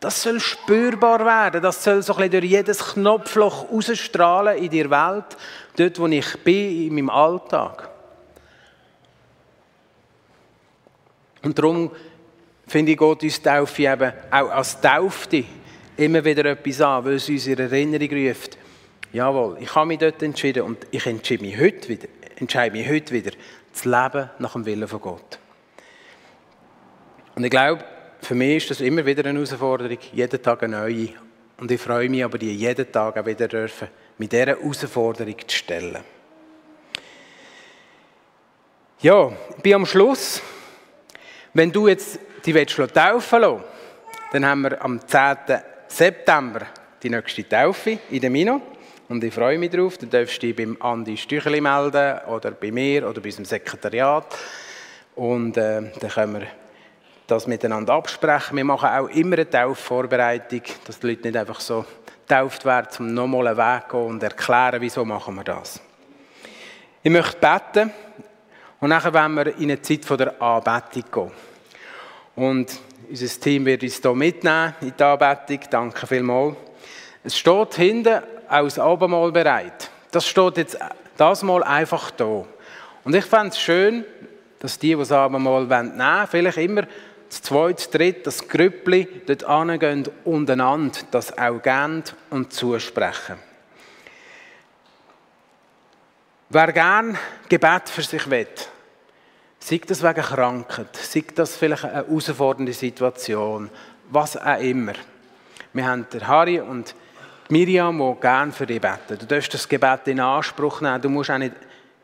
Das 0.00 0.20
soll 0.20 0.40
spürbar 0.40 1.24
werden. 1.24 1.62
Das 1.62 1.84
soll 1.84 2.02
so 2.02 2.14
ein 2.14 2.30
bisschen 2.30 2.40
durch 2.40 2.50
jedes 2.50 2.78
Knopfloch 2.94 3.70
rausstrahlen 3.70 4.58
in 4.58 4.70
der 4.70 4.90
Welt, 4.90 5.36
dort, 5.76 5.98
wo 6.00 6.06
ich 6.08 6.36
bin, 6.42 6.88
in 6.88 6.94
meinem 6.94 7.10
Alltag. 7.10 7.88
Und 11.42 11.56
darum 11.56 11.90
finde 12.66 12.92
ich 12.92 12.98
Gott 12.98 13.22
uns 13.22 13.40
Taufe 13.40 13.82
eben 13.82 14.12
auch 14.30 14.50
als 14.50 14.80
Taufte 14.80 15.44
immer 15.96 16.24
wieder 16.24 16.46
etwas 16.46 16.80
an, 16.80 17.04
weil 17.04 17.14
es 17.14 17.28
uns 17.28 17.46
in 17.46 17.58
Erinnerung 17.58 18.08
ruft. 18.10 18.58
Jawohl, 19.12 19.58
ich 19.60 19.74
habe 19.74 19.86
mich 19.86 19.98
dort 19.98 20.22
entschieden 20.22 20.62
und 20.62 20.86
ich 20.90 21.04
entscheide 21.06 21.42
mich 21.42 21.58
heute 21.60 21.88
wieder, 21.88 22.08
entscheide 22.36 22.74
mich 22.74 22.88
heute 22.88 23.12
wieder 23.12 23.32
zu 23.72 23.90
leben 23.90 24.30
nach 24.38 24.54
dem 24.54 24.64
Willen 24.64 24.88
von 24.88 25.00
Gott. 25.02 25.38
Und 27.34 27.44
ich 27.44 27.50
glaube, 27.50 27.84
für 28.22 28.34
mich 28.34 28.56
ist 28.56 28.70
das 28.70 28.80
immer 28.80 29.04
wieder 29.04 29.26
eine 29.26 29.38
Herausforderung, 29.38 29.98
jeden 30.12 30.42
Tag 30.42 30.62
eine 30.62 30.78
neue. 30.78 31.08
Und 31.58 31.70
ich 31.70 31.80
freue 31.80 32.08
mich 32.08 32.24
aber, 32.24 32.38
die 32.38 32.54
jeden 32.54 32.90
Tag 32.90 33.18
auch 33.18 33.26
wieder 33.26 33.48
dürfen, 33.48 33.88
mit 34.16 34.32
dieser 34.32 34.46
Herausforderung 34.46 35.36
zu 35.46 35.56
stellen. 35.56 35.98
Ja, 39.00 39.30
ich 39.56 39.62
bin 39.62 39.74
am 39.74 39.86
Schluss. 39.86 40.40
Wenn 41.52 41.70
du 41.70 41.88
jetzt 41.88 42.18
die 42.46 42.54
willst 42.54 42.76
taufen 42.94 43.40
lassen, 43.40 43.64
dann 44.32 44.46
haben 44.46 44.62
wir 44.62 44.82
am 44.82 45.06
10. 45.06 45.36
September 45.86 46.66
die 47.02 47.10
nächste 47.10 47.46
Taufe 47.46 47.98
in 48.10 48.20
der 48.20 48.30
Mino. 48.30 48.62
Und 49.08 49.24
ich 49.24 49.34
freue 49.34 49.58
mich 49.58 49.70
darauf. 49.70 49.98
Du 49.98 50.06
darfst 50.06 50.42
dich 50.42 50.54
beim 50.56 50.76
Andi 50.80 51.16
Stücheli 51.16 51.60
melden 51.60 52.20
oder 52.28 52.52
bei 52.52 52.70
mir 52.70 53.08
oder 53.08 53.20
bei 53.20 53.28
unserem 53.28 53.44
Sekretariat. 53.44 54.36
Und 55.14 55.56
äh, 55.56 55.82
dann 56.00 56.10
können 56.10 56.40
wir 56.40 56.46
das 57.26 57.46
miteinander 57.46 57.94
absprechen. 57.94 58.56
Wir 58.56 58.64
machen 58.64 58.88
auch 58.88 59.08
immer 59.08 59.36
eine 59.36 59.48
Taufvorbereitung, 59.48 60.62
dass 60.86 61.00
die 61.00 61.08
Leute 61.08 61.28
nicht 61.28 61.36
einfach 61.36 61.60
so 61.60 61.84
getauft 62.26 62.64
werden, 62.64 62.88
um 62.98 63.14
nochmal 63.14 63.48
einen 63.48 63.56
Weg 63.56 63.90
zu 63.90 63.96
gehen 63.96 64.06
und 64.06 64.22
erklären, 64.22 64.80
wieso 64.80 65.04
machen 65.04 65.34
wir 65.34 65.44
das. 65.44 65.80
Ich 67.02 67.10
möchte 67.10 67.36
beten 67.36 67.90
und 68.80 68.88
nachher 68.88 69.12
wollen 69.12 69.34
wir 69.34 69.46
in 69.56 69.70
eine 69.70 69.82
Zeit 69.82 70.08
der 70.08 70.40
Anbetung 70.40 71.04
gehen. 71.12 71.30
Und 72.34 72.80
unser 73.08 73.40
Team 73.40 73.66
wird 73.66 73.82
uns 73.82 74.00
hier 74.00 74.14
mitnehmen 74.14 74.74
in 74.80 74.92
die 74.96 75.02
Anbetung. 75.02 75.60
Danke 75.70 76.06
vielmals. 76.06 76.56
Es 77.24 77.36
steht 77.36 77.74
hinten 77.74 78.22
auch 78.52 78.64
das 78.64 78.78
Abendmahl 78.78 79.32
bereit. 79.32 79.90
Das 80.10 80.26
steht 80.26 80.58
jetzt 80.58 80.78
das 81.16 81.42
Mal 81.42 81.62
einfach 81.62 82.10
da. 82.10 82.44
Und 83.04 83.14
ich 83.14 83.24
fände 83.24 83.48
es 83.48 83.60
schön, 83.60 84.04
dass 84.60 84.78
die, 84.78 84.90
die 84.90 84.96
das 84.96 85.10
Abendmahl 85.12 85.64
nehmen 85.64 85.98
wollen, 85.98 86.26
vielleicht 86.28 86.58
immer 86.58 86.82
das 87.28 87.42
zweite, 87.42 87.74
das 87.74 87.90
dritte, 87.90 88.20
das 88.24 88.46
Grüppli 88.46 89.08
dort 89.26 89.44
angehen 89.44 90.06
untereinander 90.24 91.00
das 91.10 91.36
auch 91.36 91.62
geben 91.62 92.04
und 92.28 92.52
zusprechen. 92.52 93.36
Wer 96.50 96.72
gern 96.72 97.16
Gebet 97.48 97.88
für 97.88 98.02
sich 98.02 98.28
will, 98.28 98.46
sei 99.58 99.80
das 99.86 100.02
wegen 100.02 100.20
Krankheit, 100.20 100.94
sei 100.94 101.24
das 101.34 101.56
vielleicht 101.56 101.84
eine 101.84 101.94
herausfordernde 101.94 102.74
Situation, 102.74 103.70
was 104.10 104.36
auch 104.36 104.60
immer. 104.60 104.92
Wir 105.72 105.86
haben 105.86 106.06
den 106.12 106.28
Harry 106.28 106.60
und 106.60 106.94
Miriam, 107.48 107.98
die 107.98 108.20
gerne 108.20 108.52
für 108.52 108.66
dich 108.66 108.80
beten. 108.80 109.18
Du 109.18 109.26
darfst 109.26 109.52
das 109.54 109.68
Gebet 109.68 110.06
in 110.06 110.20
Anspruch 110.20 110.80
nehmen. 110.80 111.00
Du 111.00 111.08
musst 111.08 111.30
auch 111.30 111.38
nicht 111.38 111.54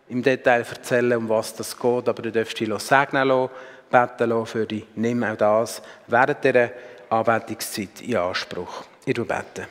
im 0.09 0.23
Detail 0.23 0.65
erzählen, 0.69 1.17
um 1.17 1.29
was 1.29 1.55
das 1.55 1.79
geht, 1.79 2.09
aber 2.09 2.23
du 2.23 2.33
darfst 2.33 2.59
dich 2.59 2.69
segnen 2.79 3.29
lassen 3.29 3.51
beten 3.91 4.29
lassen 4.29 4.47
für 4.47 4.67
dich. 4.67 4.85
Nimm 4.95 5.25
auch 5.25 5.37
das 5.37 5.83
während 6.07 6.45
dieser 6.45 6.71
Anbetungszeit 7.11 8.03
in 8.03 8.17
Anspruch. 8.17 8.85
Ich 9.05 9.15
bete. 9.15 9.69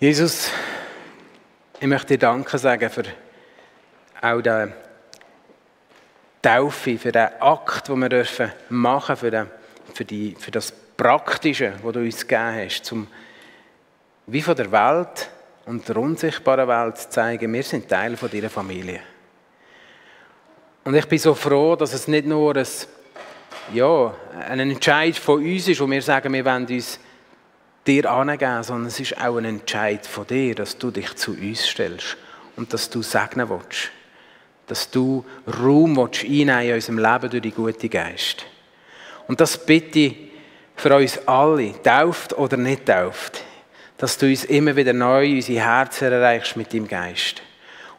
Jesus, 0.00 0.50
ich 1.80 1.86
möchte 1.86 2.16
dir 2.16 2.18
Danke 2.18 2.56
sagen 2.58 2.88
für 2.88 3.04
auch 4.20 4.40
die 4.40 4.72
Taufe, 6.42 6.98
für 6.98 7.12
den 7.12 7.28
Akt, 7.40 7.88
den 7.88 7.98
wir 7.98 8.08
dürfen 8.08 8.52
machen 8.68 9.16
für, 9.16 9.30
den, 9.30 9.46
für, 9.94 10.04
die, 10.04 10.36
für 10.38 10.50
das 10.50 10.72
Praktische, 10.96 11.72
das 11.82 11.92
du 11.92 12.00
uns 12.00 12.26
gegeben 12.26 12.64
hast, 12.64 12.92
um 12.92 13.08
wie 14.28 14.42
von 14.42 14.54
der 14.54 14.70
Welt 14.70 15.30
und 15.64 15.88
der 15.88 15.96
unsichtbaren 15.96 16.68
Welt 16.68 16.98
zeigen, 16.98 17.52
wir 17.52 17.62
sind 17.62 17.88
Teil 17.88 18.16
von 18.16 18.30
deiner 18.30 18.50
Familie. 18.50 19.00
Und 20.84 20.94
ich 20.94 21.06
bin 21.06 21.18
so 21.18 21.34
froh, 21.34 21.76
dass 21.76 21.94
es 21.94 22.08
nicht 22.08 22.26
nur 22.26 22.54
ein, 22.54 22.66
ja, 23.72 24.14
ein 24.48 24.60
Entscheid 24.60 25.16
von 25.16 25.42
uns 25.42 25.68
ist, 25.68 25.80
wo 25.80 25.90
wir 25.90 26.02
sagen, 26.02 26.32
wir 26.32 26.44
wollen 26.44 26.66
uns 26.66 27.00
dir 27.86 28.10
angeben, 28.10 28.62
sondern 28.62 28.88
es 28.88 29.00
ist 29.00 29.18
auch 29.18 29.36
ein 29.38 29.46
Entscheid 29.46 30.06
von 30.06 30.26
dir, 30.26 30.54
dass 30.54 30.76
du 30.76 30.90
dich 30.90 31.14
zu 31.16 31.32
uns 31.32 31.66
stellst 31.66 32.16
und 32.56 32.72
dass 32.72 32.90
du 32.90 33.02
segnen 33.02 33.48
willst. 33.48 33.90
Dass 34.66 34.90
du 34.90 35.24
Raum 35.46 35.96
willst 35.96 36.24
einnehmen 36.24 36.68
in 36.68 36.74
unserem 36.74 36.98
Leben 36.98 37.30
durch 37.30 37.42
die 37.42 37.50
gute 37.50 37.88
Geist. 37.88 38.44
Und 39.26 39.40
das 39.40 39.64
bitte 39.64 40.14
für 40.76 40.94
uns 40.94 41.18
alle, 41.26 41.82
tauft 41.82 42.36
oder 42.36 42.58
nicht 42.58 42.86
tauft, 42.86 43.44
dass 43.98 44.16
du 44.16 44.26
uns 44.26 44.44
immer 44.44 44.74
wieder 44.74 44.92
neu 44.92 45.34
unsere 45.34 45.60
Herzen 45.60 46.12
erreichst 46.12 46.56
mit 46.56 46.72
deinem 46.72 46.88
Geist. 46.88 47.42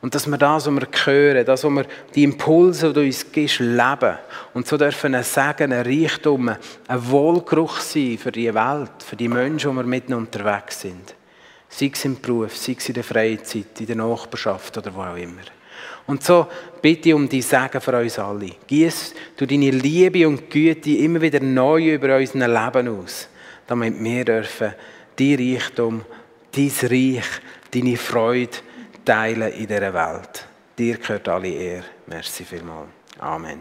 Und 0.01 0.15
dass 0.15 0.27
wir 0.27 0.37
das, 0.37 0.65
was 0.65 0.73
wir 0.73 0.87
hören, 1.05 1.45
das, 1.45 1.63
was 1.65 1.71
wir, 1.71 1.85
die 2.15 2.23
Impulse, 2.23 2.87
die 2.87 2.93
du 2.93 3.01
uns 3.01 3.31
gibst, 3.31 3.59
leben. 3.59 4.17
Und 4.53 4.65
so 4.65 4.77
dürfen 4.77 5.13
ein 5.13 5.23
Segen, 5.23 5.73
ein 5.73 5.85
Reichtum, 5.85 6.49
ein 6.49 7.09
Wohlgeruch 7.09 7.81
sein 7.81 8.17
für 8.17 8.31
die 8.31 8.53
Welt, 8.53 9.03
für 9.05 9.17
die 9.17 9.27
Menschen, 9.27 9.71
die 9.71 9.75
wir 9.75 9.83
mitten 9.83 10.13
unterwegs 10.13 10.81
sind. 10.81 11.15
Sei 11.67 11.91
es 11.93 12.05
im 12.05 12.19
Beruf, 12.19 12.55
sei 12.55 12.75
es 12.77 12.87
in 12.87 12.95
der 12.95 13.03
Freizeit, 13.03 13.79
in 13.79 13.87
der 13.87 13.97
Nachbarschaft 13.97 14.77
oder 14.77 14.95
wo 14.95 15.01
auch 15.01 15.17
immer. 15.17 15.41
Und 16.07 16.23
so 16.23 16.47
bitte 16.81 17.09
ich 17.09 17.15
um 17.15 17.27
die 17.27 17.41
Segen 17.41 17.81
für 17.81 17.99
uns 17.99 18.17
alle. 18.17 18.51
Gieß 18.67 19.13
du 19.35 19.45
deine 19.45 19.69
Liebe 19.69 20.27
und 20.27 20.49
Güte 20.49 20.91
immer 20.91 21.21
wieder 21.21 21.41
neu 21.41 21.93
über 21.93 22.15
unser 22.15 22.47
Leben 22.47 22.87
aus, 22.87 23.27
damit 23.67 24.01
wir 24.01 24.25
dürfen 24.25 24.73
dein 25.19 25.35
Reichtum, 25.35 26.05
dein 26.55 26.71
Reich, 26.83 27.25
deine 27.73 27.97
Freude, 27.97 28.57
teilen 29.03 29.53
in 29.53 29.67
dieser 29.67 29.93
Welt. 29.93 30.47
Dir 30.77 30.97
gehört 30.97 31.27
alle 31.27 31.49
Ehre. 31.49 31.85
Merci 32.07 32.45
vielmals. 32.45 32.89
Amen. 33.19 33.59